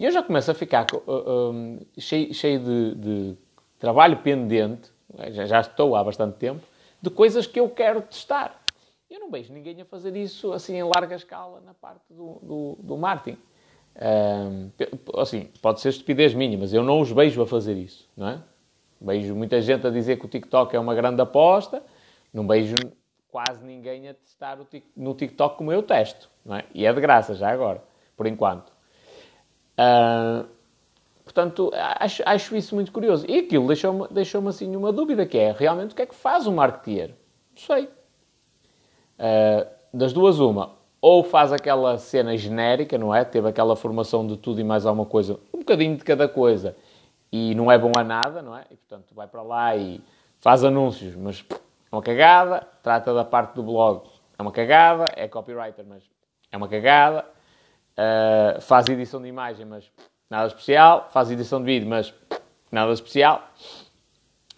E 0.00 0.04
eu 0.06 0.10
já 0.10 0.22
começo 0.22 0.50
a 0.50 0.54
ficar 0.54 0.86
uh, 0.94 1.50
um, 1.52 1.78
cheio, 1.98 2.32
cheio 2.32 2.58
de, 2.58 2.94
de, 2.94 3.36
trabalho 3.78 4.16
pendente, 4.16 4.90
já, 5.28 5.44
já, 5.44 5.60
estou 5.60 5.94
há 5.94 6.02
bastante 6.02 6.38
tempo, 6.38 6.62
de 7.02 7.10
coisas 7.10 7.46
que 7.46 7.60
eu 7.60 7.68
quero 7.68 8.00
testar. 8.00 8.62
Eu 9.10 9.20
não 9.20 9.30
vejo 9.30 9.52
ninguém 9.52 9.78
a 9.78 9.84
fazer 9.84 10.16
isso 10.16 10.54
assim 10.54 10.74
em 10.76 10.82
larga 10.82 11.16
escala 11.16 11.60
na 11.66 11.74
parte 11.74 12.00
do, 12.08 12.38
do, 12.42 12.78
do 12.80 12.96
marketing. 12.96 13.36
assim, 15.18 15.50
pode 15.60 15.82
ser 15.82 15.90
estupidez 15.90 16.32
minha, 16.32 16.56
mas 16.56 16.72
eu 16.72 16.82
não 16.82 16.98
os 16.98 17.12
vejo 17.12 17.42
a 17.42 17.46
fazer 17.46 17.76
isso, 17.76 18.08
não 18.16 18.28
é? 18.28 18.42
Vejo 18.98 19.36
muita 19.36 19.60
gente 19.60 19.86
a 19.86 19.90
dizer 19.90 20.18
que 20.18 20.24
o 20.24 20.28
TikTok 20.30 20.74
é 20.74 20.80
uma 20.80 20.94
grande 20.94 21.20
aposta, 21.20 21.82
não 22.32 22.48
vejo 22.48 22.74
quase 23.30 23.62
ninguém 23.62 24.08
a 24.08 24.14
testar 24.14 24.58
no 24.96 25.14
TikTok 25.14 25.58
como 25.58 25.70
eu 25.70 25.82
testo, 25.82 26.30
não 26.42 26.56
é? 26.56 26.64
E 26.72 26.86
é 26.86 26.92
de 26.92 27.00
graça 27.02 27.34
já 27.34 27.50
agora, 27.50 27.84
por 28.16 28.26
enquanto. 28.26 28.79
Uh, 29.80 30.46
portanto, 31.24 31.70
acho, 31.74 32.22
acho, 32.26 32.56
isso 32.56 32.74
muito 32.74 32.92
curioso. 32.92 33.24
E 33.26 33.38
aquilo 33.38 33.66
deixou-me 33.66 34.06
deixou 34.10 34.46
assim 34.46 34.76
uma 34.76 34.92
dúvida, 34.92 35.24
que 35.24 35.38
é 35.38 35.52
realmente 35.52 35.92
o 35.92 35.96
que 35.96 36.02
é 36.02 36.06
que 36.06 36.14
faz 36.14 36.46
o 36.46 36.52
marketeer? 36.52 37.14
Não 37.54 37.62
sei. 37.62 37.84
Uh, 39.18 39.66
das 39.92 40.12
duas, 40.12 40.38
uma. 40.38 40.72
Ou 41.00 41.24
faz 41.24 41.50
aquela 41.50 41.96
cena 41.96 42.36
genérica, 42.36 42.98
não 42.98 43.14
é? 43.14 43.24
Teve 43.24 43.48
aquela 43.48 43.74
formação 43.74 44.26
de 44.26 44.36
tudo 44.36 44.60
e 44.60 44.64
mais 44.64 44.84
alguma 44.84 45.06
coisa, 45.06 45.40
um 45.54 45.60
bocadinho 45.60 45.96
de 45.96 46.04
cada 46.04 46.28
coisa, 46.28 46.76
e 47.32 47.54
não 47.54 47.72
é 47.72 47.78
bom 47.78 47.92
a 47.96 48.04
nada, 48.04 48.42
não 48.42 48.54
é? 48.54 48.64
E, 48.70 48.76
portanto, 48.76 49.14
vai 49.14 49.26
para 49.26 49.40
lá 49.40 49.74
e 49.74 50.02
faz 50.40 50.62
anúncios, 50.62 51.14
mas 51.16 51.42
é 51.50 51.94
uma 51.96 52.02
cagada. 52.02 52.66
Trata 52.82 53.14
da 53.14 53.24
parte 53.24 53.54
do 53.54 53.62
blog, 53.62 54.02
é 54.38 54.42
uma 54.42 54.52
cagada. 54.52 55.10
É 55.16 55.26
copywriter, 55.26 55.86
mas 55.88 56.02
é 56.52 56.56
uma 56.56 56.68
cagada. 56.68 57.24
Uh, 58.00 58.60
faz 58.62 58.88
edição 58.88 59.20
de 59.20 59.28
imagem, 59.28 59.66
mas 59.66 59.84
nada 60.30 60.46
especial. 60.46 61.08
Faz 61.10 61.30
edição 61.30 61.58
de 61.58 61.66
vídeo, 61.66 61.86
mas 61.86 62.14
nada 62.72 62.92
especial. 62.92 63.46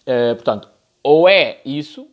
Uh, 0.03 0.37
portanto, 0.37 0.69
ou 1.03 1.29
é 1.29 1.61
isso, 1.65 2.09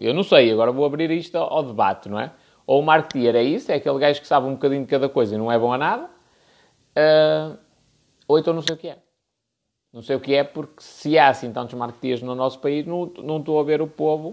eu 0.00 0.14
não 0.14 0.22
sei, 0.22 0.50
agora 0.50 0.72
vou 0.72 0.86
abrir 0.86 1.10
isto 1.10 1.36
ao, 1.36 1.62
debate, 1.62 2.08
não 2.08 2.18
é? 2.18 2.32
Ou 2.66 2.80
o 2.80 2.82
marketeer 2.82 3.36
é 3.36 3.42
isso, 3.42 3.70
é 3.70 3.74
aquele 3.74 3.98
gajo 3.98 4.20
que 4.20 4.26
sabe 4.26 4.46
um 4.46 4.52
bocadinho 4.52 4.82
de 4.82 4.88
cada 4.88 5.08
coisa 5.08 5.34
e 5.34 5.38
não 5.38 5.52
é 5.52 5.58
bom 5.58 5.72
a 5.72 5.76
nada. 5.76 6.04
Uh, 6.96 7.58
ou 8.26 8.38
então 8.38 8.54
não 8.54 8.62
sei 8.62 8.74
o 8.74 8.78
que 8.78 8.88
é. 8.88 8.98
Não 9.92 10.00
sei 10.00 10.16
o 10.16 10.20
que 10.20 10.34
é, 10.34 10.42
porque 10.42 10.82
se 10.82 11.18
há 11.18 11.28
assim 11.28 11.52
tantos 11.52 11.74
marketeers 11.74 12.22
no 12.22 12.34
nosso 12.34 12.58
país, 12.58 12.86
não, 12.86 13.06
não 13.22 13.38
estou 13.38 13.60
a 13.60 13.62
ver 13.62 13.82
o 13.82 13.86
povo 13.86 14.30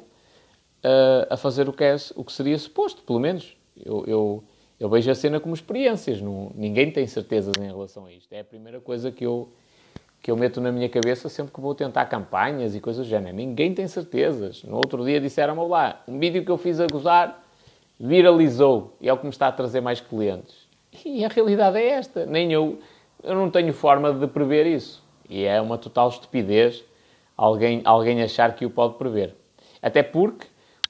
uh, 0.83 1.27
a 1.29 1.37
fazer 1.37 1.67
o 1.67 1.73
que, 1.73 1.83
é, 1.83 1.95
o 2.15 2.23
que 2.23 2.31
seria 2.31 2.57
suposto, 2.57 3.03
pelo 3.03 3.19
menos. 3.19 3.55
Eu, 3.75 4.03
eu, 4.07 4.43
eu 4.81 4.89
vejo 4.89 5.11
a 5.11 5.13
cena 5.13 5.39
como 5.39 5.53
experiências. 5.53 6.19
Não, 6.19 6.51
ninguém 6.55 6.89
tem 6.89 7.05
certezas 7.05 7.53
em 7.59 7.67
relação 7.67 8.07
a 8.07 8.11
isto. 8.11 8.33
É 8.33 8.39
a 8.39 8.43
primeira 8.43 8.79
coisa 8.79 9.11
que 9.11 9.23
eu, 9.23 9.47
que 10.23 10.31
eu 10.31 10.35
meto 10.35 10.59
na 10.59 10.71
minha 10.71 10.89
cabeça 10.89 11.29
sempre 11.29 11.53
que 11.53 11.61
vou 11.61 11.75
tentar 11.75 12.07
campanhas 12.07 12.73
e 12.73 12.79
coisas 12.79 13.05
do 13.05 13.09
género. 13.09 13.35
Ninguém 13.35 13.75
tem 13.75 13.87
certezas. 13.87 14.63
No 14.63 14.77
outro 14.77 15.05
dia 15.05 15.21
disseram-me 15.21 15.63
lá, 15.69 16.01
um 16.07 16.17
vídeo 16.17 16.43
que 16.43 16.49
eu 16.49 16.57
fiz 16.57 16.79
a 16.79 16.87
gozar 16.87 17.43
viralizou 17.99 18.97
e 18.99 19.07
é 19.07 19.13
o 19.13 19.17
que 19.17 19.25
me 19.25 19.29
está 19.29 19.49
a 19.49 19.51
trazer 19.51 19.81
mais 19.81 20.01
clientes. 20.01 20.67
E 21.05 21.23
a 21.23 21.27
realidade 21.27 21.77
é 21.77 21.89
esta. 21.89 22.25
Nem 22.25 22.51
eu, 22.51 22.79
eu 23.21 23.35
não 23.35 23.51
tenho 23.51 23.71
forma 23.73 24.11
de 24.11 24.25
prever 24.25 24.65
isso. 24.65 25.03
E 25.29 25.43
é 25.43 25.61
uma 25.61 25.77
total 25.77 26.09
estupidez 26.09 26.83
alguém, 27.37 27.81
alguém 27.85 28.23
achar 28.23 28.55
que 28.55 28.65
o 28.65 28.69
pode 28.71 28.95
prever. 28.95 29.35
Até 29.79 30.01
porque 30.01 30.47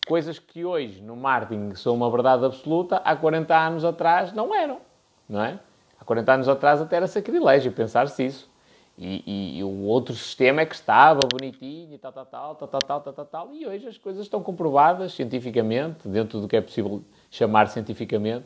coisas 0.08 0.40
que 0.40 0.66
hoje 0.66 1.02
no 1.02 1.16
marketing 1.16 1.76
são 1.76 1.94
uma 1.94 2.10
verdade 2.10 2.46
absoluta, 2.46 2.98
há 2.98 3.16
40 3.16 3.56
anos 3.56 3.86
atrás 3.86 4.34
não 4.34 4.54
eram. 4.54 4.80
Não 5.28 5.44
é? 5.44 5.60
Há 6.00 6.04
40 6.04 6.34
anos 6.34 6.50
atrás 6.50 6.82
até 6.82 6.98
era 6.98 7.08
sacrilégio 7.08 7.72
pensar-se 7.72 8.26
isso. 8.26 8.52
E, 8.98 9.24
e, 9.26 9.60
e, 9.60 9.64
o 9.64 9.84
outro 9.86 10.14
sistema 10.14 10.62
é 10.62 10.66
que 10.66 10.76
estava 10.76 11.22
bonitinho 11.32 11.94
e 11.94 11.98
tal, 11.98 12.12
tal, 12.12 12.26
tal, 12.26 12.56
tal, 12.56 12.68
tal, 12.68 13.02
tal, 13.02 13.14
tal, 13.14 13.26
tal, 13.26 13.54
e 13.54 13.66
hoje 13.66 13.88
as 13.88 13.98
coisas 13.98 14.24
estão 14.24 14.44
comprovadas 14.44 15.14
cientificamente, 15.14 16.08
dentro 16.08 16.40
do 16.40 16.48
que 16.48 16.58
é 16.58 16.62
possível 16.62 17.02
chamar 17.32 17.68
cientificamente, 17.68 18.46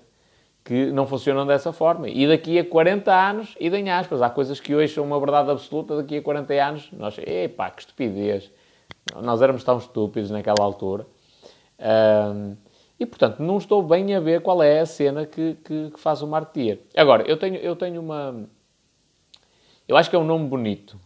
que 0.63 0.91
não 0.91 1.05
funcionam 1.05 1.45
dessa 1.45 1.73
forma. 1.73 2.07
E 2.07 2.27
daqui 2.27 2.57
a 2.57 2.65
40 2.65 3.11
anos, 3.13 3.55
e 3.59 3.67
em 3.67 3.89
aspas, 3.89 4.21
há 4.21 4.29
coisas 4.29 4.59
que 4.59 4.73
hoje 4.73 4.93
são 4.93 5.03
uma 5.03 5.19
verdade 5.19 5.51
absoluta, 5.51 5.97
daqui 5.97 6.17
a 6.17 6.21
40 6.21 6.53
anos, 6.53 6.89
nós, 6.93 7.17
epá, 7.17 7.69
que 7.69 7.81
estupidez. 7.81 8.49
Nós 9.21 9.41
éramos 9.41 9.63
tão 9.63 9.77
estúpidos 9.77 10.31
naquela 10.31 10.63
altura. 10.63 11.05
Um, 11.79 12.55
e, 12.99 13.05
portanto, 13.05 13.39
não 13.41 13.57
estou 13.57 13.83
bem 13.83 14.15
a 14.15 14.19
ver 14.19 14.41
qual 14.41 14.63
é 14.63 14.79
a 14.79 14.85
cena 14.85 15.25
que, 15.25 15.55
que, 15.63 15.91
que, 15.91 15.99
faz 15.99 16.21
o 16.21 16.27
marketeer. 16.27 16.79
Agora, 16.95 17.23
eu 17.23 17.37
tenho, 17.37 17.57
eu 17.57 17.75
tenho 17.75 18.01
uma... 18.01 18.47
Eu 19.87 19.97
acho 19.97 20.09
que 20.09 20.15
é 20.15 20.19
um 20.19 20.23
nome 20.23 20.47
bonito. 20.47 20.97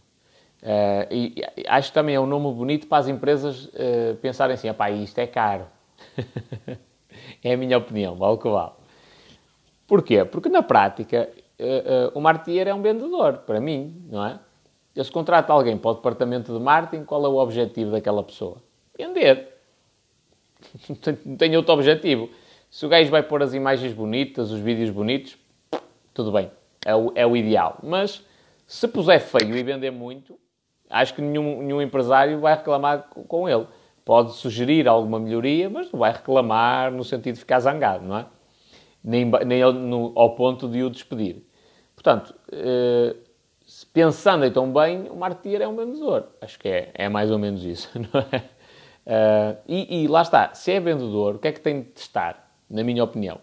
Uh, 0.62 1.10
e 1.10 1.34
acho 1.66 1.88
que 1.88 1.94
também 1.94 2.14
é 2.14 2.20
um 2.20 2.26
nome 2.26 2.54
bonito 2.54 2.86
para 2.86 2.98
as 2.98 3.08
empresas 3.08 3.64
uh, 3.66 4.16
pensarem 4.20 4.54
assim, 4.54 4.72
pá, 4.72 4.90
isto 4.90 5.18
é 5.18 5.26
caro. 5.26 5.66
é 7.42 7.52
a 7.52 7.56
minha 7.56 7.76
opinião, 7.76 8.14
vale 8.14 8.34
o 8.34 8.38
que 8.38 8.48
vale. 8.48 8.72
Porquê? 9.86 10.24
Porque 10.24 10.48
na 10.48 10.62
prática 10.62 11.28
uh, 11.58 12.16
o 12.16 12.20
marketeer 12.20 12.68
é 12.68 12.74
um 12.74 12.82
vendedor, 12.82 13.38
para 13.38 13.60
mim, 13.60 14.06
não 14.08 14.24
é? 14.24 14.38
Eu 14.94 15.04
se 15.04 15.10
contrato 15.10 15.50
alguém 15.50 15.76
para 15.76 15.90
o 15.90 15.94
departamento 15.94 16.52
de 16.52 16.62
marketing, 16.62 17.04
qual 17.04 17.24
é 17.24 17.28
o 17.28 17.36
objetivo 17.36 17.90
daquela 17.92 18.22
pessoa? 18.22 18.58
Vender. 18.96 19.59
não 21.24 21.36
tem 21.36 21.56
outro 21.56 21.74
objetivo. 21.74 22.30
Se 22.70 22.86
o 22.86 22.88
gajo 22.88 23.10
vai 23.10 23.22
pôr 23.22 23.42
as 23.42 23.54
imagens 23.54 23.92
bonitas, 23.92 24.50
os 24.50 24.60
vídeos 24.60 24.90
bonitos, 24.90 25.36
tudo 26.14 26.30
bem, 26.30 26.50
é 26.84 26.94
o, 26.94 27.12
é 27.14 27.26
o 27.26 27.36
ideal. 27.36 27.78
Mas 27.82 28.24
se 28.66 28.86
puser 28.86 29.20
feio 29.20 29.56
e 29.56 29.62
vender 29.62 29.90
muito, 29.90 30.38
acho 30.88 31.14
que 31.14 31.20
nenhum, 31.20 31.62
nenhum 31.62 31.82
empresário 31.82 32.38
vai 32.40 32.54
reclamar 32.54 33.08
com 33.08 33.48
ele. 33.48 33.66
Pode 34.04 34.32
sugerir 34.32 34.88
alguma 34.88 35.18
melhoria, 35.18 35.68
mas 35.68 35.90
não 35.92 36.00
vai 36.00 36.12
reclamar 36.12 36.90
no 36.90 37.04
sentido 37.04 37.34
de 37.34 37.40
ficar 37.40 37.60
zangado, 37.60 38.04
não 38.06 38.18
é? 38.18 38.26
nem, 39.02 39.30
nem 39.46 39.60
no, 39.72 40.12
ao 40.14 40.34
ponto 40.34 40.68
de 40.68 40.82
o 40.82 40.90
despedir. 40.90 41.42
Portanto, 41.94 42.34
eh, 42.52 43.16
pensando 43.92 44.44
então 44.44 44.72
bem, 44.72 45.08
o 45.10 45.16
marketeer 45.16 45.62
é 45.62 45.68
um 45.68 45.76
vendedor. 45.76 46.28
Acho 46.40 46.58
que 46.58 46.68
é, 46.68 46.90
é 46.94 47.08
mais 47.08 47.30
ou 47.30 47.38
menos 47.38 47.64
isso, 47.64 47.90
não 47.98 48.20
é? 48.32 48.44
Uh, 49.10 49.58
e, 49.66 50.04
e, 50.04 50.06
lá 50.06 50.22
está, 50.22 50.54
se 50.54 50.70
é 50.70 50.78
vendedor, 50.78 51.34
o 51.34 51.38
que 51.40 51.48
é 51.48 51.52
que 51.52 51.58
tem 51.58 51.82
de 51.82 51.88
testar, 51.88 52.48
na 52.70 52.84
minha 52.84 53.02
opinião? 53.02 53.40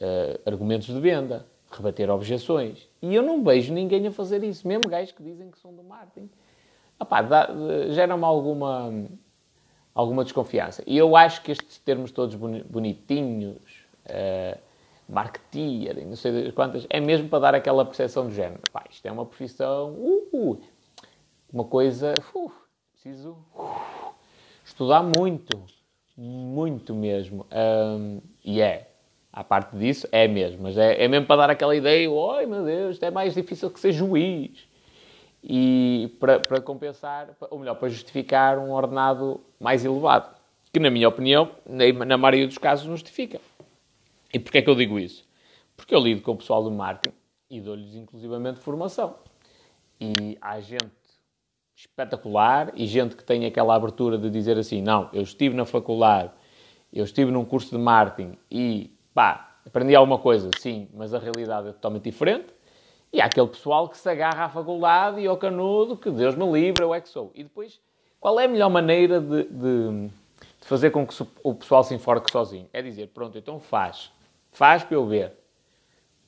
Uh, 0.00 0.38
argumentos 0.46 0.86
de 0.86 1.00
venda, 1.00 1.44
rebater 1.72 2.08
objeções. 2.08 2.88
E 3.02 3.12
eu 3.12 3.22
não 3.22 3.42
vejo 3.42 3.74
ninguém 3.74 4.06
a 4.06 4.12
fazer 4.12 4.44
isso, 4.44 4.68
mesmo 4.68 4.88
gajos 4.88 5.10
que 5.10 5.24
dizem 5.24 5.50
que 5.50 5.58
são 5.58 5.74
do 5.74 5.82
marketing. 5.82 6.30
Gera-me 7.90 8.22
alguma, 8.22 8.92
alguma 9.92 10.22
desconfiança. 10.22 10.84
E 10.86 10.96
eu 10.96 11.16
acho 11.16 11.42
que 11.42 11.50
estes 11.50 11.78
termos 11.78 12.12
todos 12.12 12.36
bonitinhos, 12.36 13.58
uh, 14.06 14.56
marketeer 15.08 15.98
e 15.98 16.04
não 16.04 16.14
sei 16.14 16.52
quantas, 16.52 16.86
é 16.88 17.00
mesmo 17.00 17.28
para 17.28 17.40
dar 17.40 17.54
aquela 17.56 17.84
percepção 17.84 18.28
de 18.28 18.36
género. 18.36 18.60
Pá, 18.72 18.84
isto 18.88 19.04
é 19.04 19.10
uma 19.10 19.26
profissão, 19.26 19.90
uh, 20.32 20.62
uma 21.52 21.64
coisa, 21.64 22.14
uh, 22.32 22.52
preciso 22.92 23.36
estudar 24.64 25.02
muito, 25.02 25.62
muito 26.16 26.94
mesmo. 26.94 27.46
Um, 27.52 28.20
e 28.44 28.60
é, 28.60 28.90
à 29.32 29.44
parte 29.44 29.76
disso, 29.76 30.08
é 30.10 30.26
mesmo, 30.26 30.62
mas 30.62 30.78
é, 30.78 31.04
é 31.04 31.08
mesmo 31.08 31.26
para 31.26 31.36
dar 31.36 31.50
aquela 31.50 31.76
ideia, 31.76 32.10
oi 32.10 32.46
meu 32.46 32.64
Deus, 32.64 32.94
isto 32.94 33.04
é 33.04 33.10
mais 33.10 33.34
difícil 33.34 33.70
que 33.70 33.78
ser 33.78 33.92
juiz. 33.92 34.66
E 35.42 36.16
para, 36.18 36.40
para 36.40 36.60
compensar, 36.60 37.36
ou 37.50 37.58
melhor, 37.58 37.74
para 37.74 37.88
justificar 37.90 38.58
um 38.58 38.72
ordenado 38.72 39.40
mais 39.60 39.84
elevado, 39.84 40.34
que 40.72 40.80
na 40.80 40.90
minha 40.90 41.06
opinião, 41.06 41.50
na 42.06 42.16
maioria 42.16 42.46
dos 42.46 42.56
casos, 42.56 42.86
não 42.86 42.96
justifica. 42.96 43.40
E 44.32 44.38
porquê 44.38 44.58
é 44.58 44.62
que 44.62 44.70
eu 44.70 44.74
digo 44.74 44.98
isso? 44.98 45.22
Porque 45.76 45.94
eu 45.94 46.00
lido 46.00 46.22
com 46.22 46.32
o 46.32 46.36
pessoal 46.36 46.64
do 46.64 46.70
marketing 46.70 47.14
e 47.50 47.60
dou-lhes 47.60 47.94
inclusivamente 47.94 48.58
formação. 48.60 49.16
E 50.00 50.38
há 50.40 50.60
gente 50.60 51.03
espetacular 51.74 52.72
e 52.74 52.86
gente 52.86 53.16
que 53.16 53.24
tem 53.24 53.46
aquela 53.46 53.74
abertura 53.74 54.16
de 54.16 54.30
dizer 54.30 54.58
assim, 54.58 54.80
não, 54.80 55.08
eu 55.12 55.22
estive 55.22 55.56
na 55.56 55.64
faculdade, 55.64 56.30
eu 56.92 57.04
estive 57.04 57.30
num 57.30 57.44
curso 57.44 57.76
de 57.76 57.82
marketing 57.82 58.38
e, 58.50 58.90
pá, 59.12 59.56
aprendi 59.66 59.94
alguma 59.94 60.18
coisa, 60.18 60.50
sim, 60.58 60.88
mas 60.94 61.12
a 61.12 61.18
realidade 61.18 61.68
é 61.68 61.72
totalmente 61.72 62.04
diferente. 62.04 62.46
E 63.12 63.20
há 63.20 63.26
aquele 63.26 63.46
pessoal 63.46 63.88
que 63.88 63.96
se 63.96 64.08
agarra 64.08 64.46
à 64.46 64.48
faculdade 64.48 65.20
e 65.20 65.26
ao 65.26 65.36
canudo, 65.36 65.96
que 65.96 66.10
Deus 66.10 66.34
me 66.34 66.50
livre, 66.50 66.82
eu 66.82 66.92
é 66.92 67.00
que 67.00 67.08
sou. 67.08 67.30
E 67.34 67.44
depois, 67.44 67.80
qual 68.18 68.40
é 68.40 68.46
a 68.46 68.48
melhor 68.48 68.70
maneira 68.70 69.20
de, 69.20 69.44
de, 69.44 70.08
de 70.08 70.66
fazer 70.66 70.90
com 70.90 71.06
que 71.06 71.14
o 71.42 71.54
pessoal 71.54 71.84
se 71.84 71.94
enforque 71.94 72.30
sozinho? 72.30 72.68
É 72.72 72.82
dizer, 72.82 73.08
pronto, 73.08 73.38
então 73.38 73.60
faz. 73.60 74.10
Faz 74.50 74.82
para 74.82 74.96
eu 74.96 75.06
ver. 75.06 75.32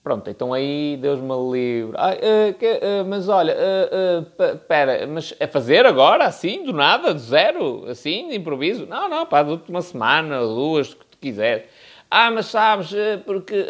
Pronto, 0.07 0.31
então 0.31 0.53
aí 0.55 0.97
Deus 0.99 1.19
me 1.19 1.35
livre. 1.51 1.97
Uh, 1.97 2.55
que, 2.57 2.75
uh, 2.75 3.05
mas 3.09 3.29
olha, 3.29 3.57
uh, 3.57 5.09
mas 5.09 5.35
é 5.41 5.49
fazer 5.49 5.85
agora, 5.85 6.27
assim, 6.27 6.63
do 6.63 6.73
nada, 6.73 7.13
do 7.13 7.19
zero, 7.19 7.85
assim, 7.89 8.29
de 8.29 8.37
improviso? 8.37 8.87
Não, 8.87 9.09
não, 9.09 9.27
pá, 9.27 9.43
dou-te 9.43 9.69
uma 9.69 9.83
semana, 9.83 10.39
duas, 10.43 10.95
que 10.95 11.05
tu 11.07 11.19
quiseres. 11.19 11.69
Ah, 12.09 12.31
mas 12.31 12.47
sabes, 12.47 12.93
porque, 13.25 13.67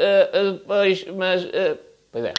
pois, 0.66 1.06
mas, 1.06 1.48
pois 2.12 2.24
é, 2.26 2.34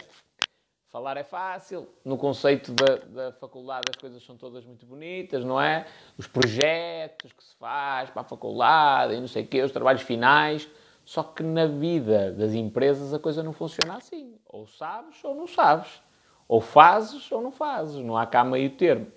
falar 0.91 1.17
é 1.17 1.23
fácil, 1.23 1.89
no 2.05 2.19
conceito 2.19 2.71
da, 2.73 2.97
da 2.97 3.31
faculdade 3.31 3.85
as 3.89 3.99
coisas 3.99 4.23
são 4.23 4.37
todas 4.37 4.63
muito 4.63 4.85
bonitas, 4.85 5.43
não 5.43 5.59
é? 5.59 5.87
Os 6.15 6.27
projetos 6.27 7.33
que 7.33 7.43
se 7.43 7.55
faz 7.55 8.11
para 8.11 8.21
a 8.21 8.25
faculdade 8.25 9.15
e 9.15 9.19
não 9.19 9.27
sei 9.27 9.41
o 9.41 9.47
quê, 9.47 9.63
os 9.63 9.71
trabalhos 9.71 10.03
finais 10.03 10.69
Só 11.07 11.23
que 11.23 11.41
na 11.41 11.67
vida 11.67 12.33
das 12.33 12.53
empresas 12.53 13.13
a 13.13 13.17
coisa 13.17 13.41
não 13.41 13.53
funciona 13.53 13.95
assim. 13.95 14.35
Ou 14.45 14.67
sabes 14.67 15.23
ou 15.23 15.33
não 15.33 15.47
sabes. 15.47 16.01
Ou 16.49 16.59
fazes 16.59 17.31
ou 17.31 17.41
não 17.41 17.49
fazes. 17.49 18.03
Não 18.03 18.17
há 18.17 18.25
cá 18.25 18.43
meio 18.43 18.71
termo. 18.71 19.07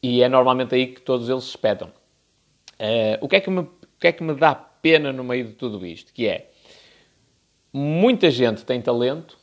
E 0.00 0.22
é 0.22 0.28
normalmente 0.28 0.72
aí 0.72 0.86
que 0.86 1.00
todos 1.00 1.28
eles 1.28 1.42
se 1.42 1.50
espetam. 1.50 1.88
Uh, 2.78 3.18
o, 3.20 3.28
que 3.28 3.34
é 3.34 3.40
que 3.40 3.50
me, 3.50 3.62
o 3.62 3.70
que 3.98 4.06
é 4.06 4.12
que 4.12 4.22
me 4.22 4.34
dá 4.34 4.54
pena 4.54 5.12
no 5.12 5.24
meio 5.24 5.48
de 5.48 5.54
tudo 5.54 5.84
isto? 5.84 6.12
Que 6.12 6.28
é, 6.28 6.52
muita 7.72 8.30
gente 8.30 8.64
tem 8.64 8.80
talento 8.80 9.36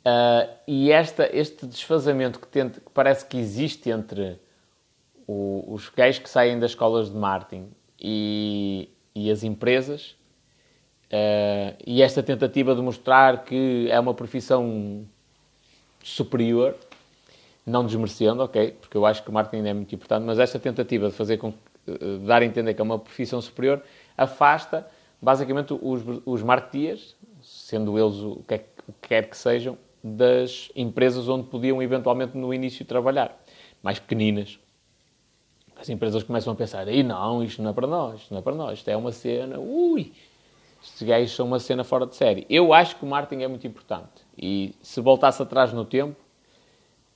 uh, 0.00 0.52
e 0.66 0.90
esta, 0.90 1.30
este 1.32 1.64
desfazamento 1.64 2.40
que, 2.40 2.48
que 2.48 2.90
parece 2.92 3.24
que 3.24 3.38
existe 3.38 3.88
entre 3.88 4.40
o, 5.28 5.64
os 5.72 5.88
gays 5.88 6.18
que 6.18 6.28
saem 6.28 6.58
das 6.58 6.72
escolas 6.72 7.08
de 7.08 7.16
marketing 7.16 7.70
e, 8.00 8.90
e 9.14 9.30
as 9.30 9.42
empresas 9.42 10.16
uh, 11.12 11.76
e 11.86 12.02
esta 12.02 12.22
tentativa 12.22 12.74
de 12.74 12.82
mostrar 12.82 13.44
que 13.44 13.88
é 13.90 13.98
uma 13.98 14.14
profissão 14.14 15.04
superior, 16.02 16.74
não 17.66 17.84
desmerecendo, 17.84 18.42
ok, 18.42 18.72
porque 18.80 18.96
eu 18.96 19.04
acho 19.04 19.22
que 19.22 19.30
o 19.30 19.32
marketing 19.32 19.66
é 19.66 19.74
muito 19.74 19.94
importante, 19.94 20.24
mas 20.24 20.38
esta 20.38 20.58
tentativa 20.58 21.08
de 21.08 21.14
fazer 21.14 21.36
com 21.36 21.52
de 21.86 22.26
dar 22.26 22.42
a 22.42 22.44
entender 22.44 22.74
que 22.74 22.80
é 22.80 22.84
uma 22.84 22.98
profissão 22.98 23.40
superior 23.40 23.82
afasta 24.16 24.86
basicamente 25.20 25.72
os, 25.72 26.02
os 26.24 26.42
marketeers, 26.42 27.16
sendo 27.42 27.98
eles 27.98 28.18
o 28.18 28.42
que, 28.46 28.54
é, 28.54 28.64
o 28.86 28.92
que 28.92 29.08
quer 29.08 29.28
que 29.28 29.36
sejam, 29.36 29.76
das 30.02 30.70
empresas 30.76 31.28
onde 31.28 31.48
podiam 31.48 31.82
eventualmente 31.82 32.36
no 32.36 32.52
início 32.54 32.84
trabalhar, 32.84 33.36
mais 33.82 33.98
pequeninas. 33.98 34.58
As 35.78 35.88
empresas 35.88 36.22
começam 36.22 36.52
a 36.52 36.56
pensar, 36.56 36.88
aí 36.88 37.02
não, 37.02 37.42
isto 37.42 37.62
não 37.62 37.70
é 37.70 37.72
para 37.72 37.86
nós, 37.86 38.20
isto 38.20 38.32
não 38.32 38.40
é 38.40 38.42
para 38.42 38.54
nós, 38.54 38.78
isto 38.78 38.88
é 38.88 38.96
uma 38.96 39.12
cena, 39.12 39.58
ui, 39.58 40.12
estes 40.82 41.02
gajos 41.06 41.34
são 41.34 41.46
uma 41.46 41.58
cena 41.58 41.84
fora 41.84 42.06
de 42.06 42.16
série. 42.16 42.46
Eu 42.50 42.72
acho 42.72 42.96
que 42.96 43.04
o 43.04 43.08
marketing 43.08 43.42
é 43.42 43.48
muito 43.48 43.66
importante 43.66 44.26
e 44.36 44.74
se 44.82 45.00
voltasse 45.00 45.40
atrás 45.42 45.72
no 45.72 45.84
tempo, 45.84 46.16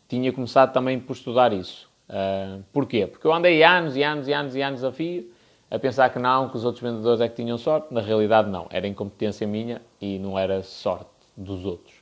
tinha 0.08 0.32
começado 0.32 0.72
também 0.72 1.00
por 1.00 1.14
estudar 1.14 1.52
isso. 1.52 1.90
Uh, 2.08 2.62
porquê? 2.72 3.06
Porque 3.06 3.26
eu 3.26 3.32
andei 3.32 3.62
anos 3.64 3.96
e 3.96 4.02
anos 4.02 4.28
e 4.28 4.32
anos 4.32 4.54
e 4.54 4.62
anos 4.62 4.84
a 4.84 4.92
fio 4.92 5.32
a 5.70 5.78
pensar 5.78 6.10
que 6.10 6.18
não, 6.18 6.50
que 6.50 6.56
os 6.56 6.66
outros 6.66 6.82
vendedores 6.82 7.22
é 7.22 7.28
que 7.28 7.34
tinham 7.34 7.56
sorte. 7.56 7.94
Na 7.94 8.02
realidade, 8.02 8.50
não. 8.50 8.66
Era 8.68 8.86
incompetência 8.86 9.46
minha 9.46 9.80
e 9.98 10.18
não 10.18 10.38
era 10.38 10.62
sorte 10.62 11.08
dos 11.34 11.64
outros. 11.64 11.94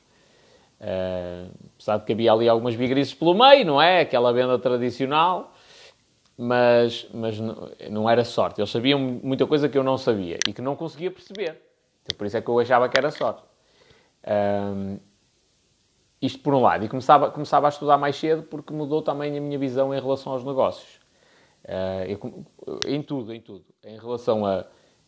Uh, 0.81 1.49
apesar 1.77 1.99
de 1.99 2.05
que 2.05 2.13
havia 2.13 2.33
ali 2.33 2.49
algumas 2.49 2.75
vigrices 2.75 3.15
pelo 3.15 3.33
meio, 3.33 3.65
não 3.65 3.81
é? 3.81 4.01
Aquela 4.01 4.33
venda 4.33 4.59
tradicional, 4.59 5.55
mas, 6.41 7.07
mas 7.13 7.39
não, 7.39 8.09
era 8.09 8.25
sorte. 8.25 8.59
Eles 8.59 8.71
sabiam 8.71 8.99
muita 8.99 9.47
coisa 9.47 9.69
que 9.69 9.77
eu 9.77 9.85
não 9.85 9.99
sabia 9.99 10.39
e 10.49 10.55
que 10.55 10.63
não 10.63 10.75
conseguia 10.75 11.11
perceber. 11.11 11.61
Então, 12.03 12.17
por 12.17 12.27
isso 12.27 12.35
é 12.39 12.41
que 12.41 12.49
eu 12.49 12.59
achava 12.59 12.89
que 12.89 12.97
era 12.97 13.11
sorte. 13.11 13.43
Uh, 14.25 14.99
isto 16.21 16.39
por 16.39 16.55
um 16.55 16.63
lado. 16.63 16.83
E 16.83 16.89
começava, 16.89 17.31
começava 17.31 17.67
a 17.67 17.69
estudar 17.69 17.99
mais 17.99 18.17
cedo 18.17 18.43
porque 18.45 18.73
mudou 18.73 19.03
também 19.03 19.37
a 19.37 19.41
minha 19.41 19.59
visão 19.59 19.95
em 19.95 20.01
relação 20.01 20.33
aos 20.33 20.43
negócios. 20.43 20.99
Uh, 21.63 22.09
eu, 22.09 22.45
em 22.87 23.03
tudo, 23.03 23.35
em 23.35 23.41
tudo. 23.43 23.67
Em 23.85 23.99
relação 23.99 24.41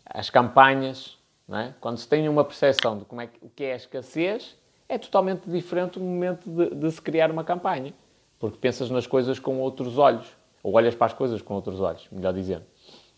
às 0.04 0.28
campanhas, 0.28 1.18
é? 1.50 1.72
quando 1.80 1.96
se 1.96 2.06
tem 2.06 2.28
uma 2.28 2.44
percepção 2.44 2.98
de 2.98 3.06
como 3.06 3.22
é, 3.22 3.30
o 3.40 3.48
que 3.48 3.64
é 3.64 3.72
a 3.72 3.76
escassez, 3.76 4.54
é 4.86 4.98
totalmente 4.98 5.48
diferente 5.48 5.98
o 5.98 6.02
momento 6.02 6.50
de, 6.50 6.74
de, 6.74 6.90
se 6.90 7.00
criar 7.00 7.30
uma 7.30 7.42
campanha. 7.42 7.94
Porque 8.38 8.58
pensas 8.58 8.90
nas 8.90 9.06
coisas 9.06 9.38
com 9.38 9.58
outros 9.60 9.96
olhos. 9.96 10.41
Ou 10.62 10.74
olhas 10.74 10.94
para 10.94 11.06
as 11.06 11.12
coisas 11.12 11.42
com 11.42 11.54
outros 11.54 11.80
olhos, 11.80 12.08
melhor 12.10 12.32
dizendo. 12.32 12.64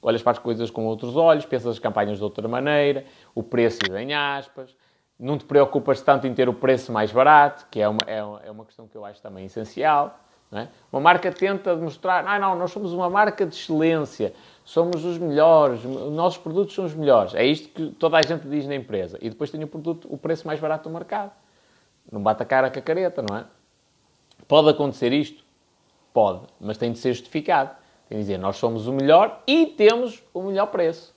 Olhas 0.00 0.22
para 0.22 0.32
as 0.32 0.38
coisas 0.38 0.70
com 0.70 0.86
outros 0.86 1.16
olhos, 1.16 1.46
pensas 1.46 1.68
as 1.68 1.78
campanhas 1.78 2.18
de 2.18 2.24
outra 2.24 2.46
maneira, 2.46 3.04
o 3.34 3.42
preço 3.42 3.80
em 3.96 4.12
aspas, 4.14 4.74
não 5.18 5.38
te 5.38 5.44
preocupas 5.44 6.00
tanto 6.02 6.26
em 6.26 6.34
ter 6.34 6.48
o 6.48 6.54
preço 6.54 6.92
mais 6.92 7.12
barato, 7.12 7.66
que 7.70 7.80
é 7.80 7.88
uma, 7.88 8.00
é, 8.06 8.18
é 8.18 8.50
uma 8.50 8.64
questão 8.64 8.86
que 8.86 8.96
eu 8.96 9.04
acho 9.04 9.22
também 9.22 9.46
essencial. 9.46 10.20
É? 10.52 10.68
Uma 10.92 11.00
marca 11.00 11.32
tenta 11.32 11.74
demonstrar, 11.74 12.25
ah, 12.26 12.38
não, 12.38 12.56
nós 12.56 12.71
somos 12.71 12.92
uma 12.92 13.10
marca 13.10 13.45
de 13.45 13.54
excelência, 13.56 14.32
somos 14.64 15.04
os 15.04 15.19
melhores, 15.19 15.84
os 15.84 16.12
nossos 16.12 16.38
produtos 16.38 16.75
são 16.75 16.84
os 16.84 16.95
melhores. 16.95 17.34
É 17.34 17.45
isto 17.45 17.69
que 17.71 17.90
toda 17.99 18.19
a 18.19 18.23
gente 18.23 18.47
diz 18.47 18.64
na 18.66 18.76
empresa. 18.76 19.19
E 19.21 19.28
depois 19.28 19.50
tem 19.50 19.62
o 19.64 19.66
produto, 19.66 20.06
o 20.08 20.16
preço 20.16 20.47
mais 20.47 20.60
barato 20.60 20.88
do 20.88 20.95
mercado. 20.95 21.32
Não 22.10 22.23
bate 22.23 22.42
a 22.42 22.47
cara 22.47 22.71
com 22.71 22.78
a 22.78 22.82
careta, 22.82 23.25
não 23.28 23.36
é? 23.36 23.45
Pode 24.47 24.69
acontecer 24.69 25.12
isto? 25.12 25.44
Pode, 26.14 26.46
mas 26.60 26.78
tem 26.78 26.92
de 26.92 26.98
ser 26.98 27.12
justificado. 27.12 27.72
Tem 28.08 28.16
de 28.16 28.22
dizer, 28.22 28.38
nós 28.38 28.56
somos 28.56 28.86
o 28.86 28.92
melhor 28.92 29.42
e 29.46 29.66
temos 29.66 30.22
o 30.32 30.42
melhor 30.42 30.66
preço. 30.66 31.12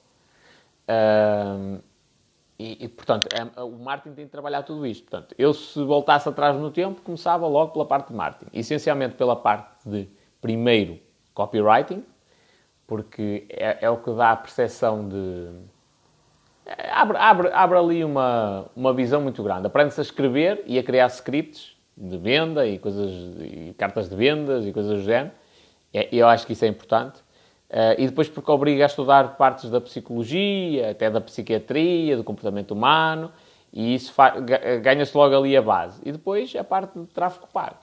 E, 2.60 2.86
e, 2.86 2.88
portanto, 2.88 3.30
é, 3.32 3.62
o 3.62 3.78
marketing 3.78 4.16
tem 4.16 4.26
de 4.26 4.32
trabalhar 4.32 4.64
tudo 4.64 4.88
isto. 4.88 5.08
Portanto, 5.08 5.36
eu, 5.38 5.54
se 5.54 5.84
voltasse 5.84 6.28
atrás 6.28 6.58
no 6.58 6.72
tempo, 6.72 7.02
começava 7.04 7.46
logo 7.46 7.72
pela 7.74 7.86
parte 7.86 8.08
de 8.08 8.16
marketing. 8.16 8.50
Essencialmente 8.52 9.14
pela 9.14 9.36
parte 9.36 9.88
de, 9.88 10.10
primeiro, 10.42 11.00
copywriting, 11.36 12.04
porque 12.88 13.46
é, 13.50 13.86
é 13.86 13.90
o 13.92 13.98
que 13.98 14.12
dá 14.14 14.32
a 14.32 14.36
percepção 14.36 15.08
de... 15.08 15.52
É, 16.66 16.90
abre, 16.90 17.18
abre, 17.18 17.52
abre 17.54 17.78
ali 17.78 18.04
uma, 18.04 18.66
uma 18.76 18.92
visão 18.92 19.22
muito 19.22 19.44
grande. 19.44 19.68
Aprende-se 19.68 20.02
a 20.02 20.04
escrever 20.04 20.64
e 20.66 20.80
a 20.80 20.84
criar 20.84 21.06
scripts 21.08 21.77
de 21.98 22.18
venda 22.18 22.68
e, 22.68 22.78
coisas, 22.78 23.12
e 23.40 23.74
cartas 23.78 24.08
de 24.08 24.16
vendas 24.16 24.66
e 24.66 24.72
coisas 24.72 25.00
do 25.00 25.04
género. 25.04 25.32
É, 25.94 26.08
eu 26.12 26.28
acho 26.28 26.46
que 26.46 26.54
isso 26.54 26.64
é 26.64 26.68
importante. 26.68 27.20
Uh, 27.70 27.98
e 27.98 28.06
depois 28.06 28.30
porque 28.30 28.50
obriga 28.50 28.86
a 28.86 28.88
estudar 28.88 29.36
partes 29.36 29.70
da 29.70 29.82
psicologia, 29.82 30.92
até 30.92 31.10
da 31.10 31.20
psiquiatria, 31.20 32.16
do 32.16 32.24
comportamento 32.24 32.72
humano, 32.72 33.32
e 33.74 33.96
isso 33.96 34.14
ganha-se 34.82 35.18
logo 35.18 35.36
ali 35.36 35.58
a 35.58 35.62
base. 35.62 36.00
E 36.06 36.12
depois 36.12 36.56
a 36.56 36.64
parte 36.64 36.98
de 36.98 37.06
tráfego 37.08 37.48
pago. 37.52 37.78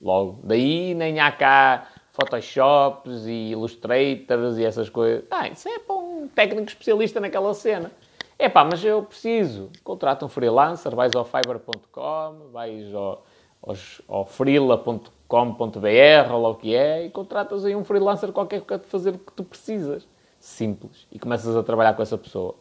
Logo. 0.00 0.40
Daí 0.42 0.94
nem 0.94 1.20
há 1.20 1.32
cá 1.32 1.86
Photoshops 2.12 3.26
e 3.26 3.52
Illustrators 3.52 4.58
e 4.58 4.64
essas 4.64 4.90
coisas. 4.90 5.24
Ah, 5.30 5.48
isso 5.48 5.68
é 5.68 5.78
para 5.78 5.96
um 5.96 6.28
técnico 6.28 6.68
especialista 6.68 7.18
naquela 7.20 7.54
cena. 7.54 7.90
É 8.38 8.48
pá, 8.48 8.64
mas 8.64 8.84
eu 8.84 9.02
preciso. 9.02 9.70
Contrata 9.82 10.24
um 10.26 10.28
freelancer, 10.28 10.94
vais 10.94 11.12
ao 11.14 11.24
fiverr.com, 11.24 12.50
vais 12.52 12.94
ao, 12.94 13.24
aos, 13.66 14.02
ao 14.08 14.24
freela.com 14.24 15.14
com.br 15.26 16.32
ou 16.32 16.42
lá 16.42 16.48
o 16.50 16.54
que 16.54 16.74
é 16.74 17.06
e 17.06 17.10
contratas 17.10 17.64
aí 17.64 17.74
um 17.74 17.84
freelancer 17.84 18.30
qualquer 18.32 18.60
que 18.60 18.78
te 18.78 18.86
fazer 18.86 19.14
o 19.14 19.18
que 19.18 19.32
tu 19.32 19.42
precisas. 19.42 20.06
Simples. 20.38 21.06
E 21.10 21.18
começas 21.18 21.56
a 21.56 21.62
trabalhar 21.62 21.94
com 21.94 22.02
essa 22.02 22.18
pessoa. 22.18 22.54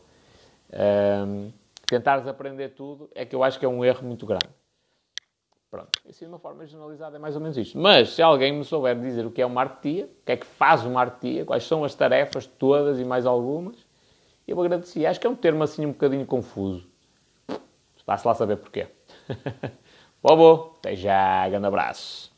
Um, 0.71 1.51
tentares 1.85 2.25
aprender 2.25 2.69
tudo 2.69 3.09
é 3.13 3.25
que 3.25 3.35
eu 3.35 3.43
acho 3.43 3.59
que 3.59 3.65
é 3.65 3.67
um 3.67 3.83
erro 3.83 4.03
muito 4.07 4.25
grande. 4.25 4.49
Pronto. 5.69 5.89
Assim, 6.07 6.25
de 6.25 6.31
uma 6.31 6.39
forma 6.39 6.65
generalizada, 6.65 7.17
é 7.17 7.19
mais 7.19 7.35
ou 7.35 7.41
menos 7.41 7.57
isto. 7.57 7.77
Mas, 7.77 8.13
se 8.13 8.21
alguém 8.21 8.53
me 8.53 8.63
souber 8.63 8.99
dizer 8.99 9.25
o 9.25 9.31
que 9.31 9.41
é 9.41 9.45
uma 9.45 9.61
artetia, 9.61 10.05
o 10.05 10.25
que 10.25 10.31
é 10.31 10.37
que 10.37 10.45
faz 10.45 10.85
uma 10.85 11.01
artetia, 11.01 11.45
quais 11.45 11.63
são 11.63 11.83
as 11.83 11.93
tarefas 11.95 12.45
todas 12.45 12.99
e 12.99 13.03
mais 13.03 13.25
algumas, 13.25 13.75
eu 14.47 14.59
agradecia. 14.61 15.09
Acho 15.09 15.19
que 15.19 15.27
é 15.27 15.29
um 15.29 15.35
termo 15.35 15.63
assim 15.63 15.85
um 15.85 15.91
bocadinho 15.91 16.25
confuso. 16.25 16.87
Vá-se 18.05 18.27
lá 18.27 18.33
saber 18.33 18.57
porquê. 18.57 18.87
Bobo, 20.23 20.77
até 20.79 20.95
já, 20.95 21.47
grande 21.49 21.67
abraço. 21.67 22.32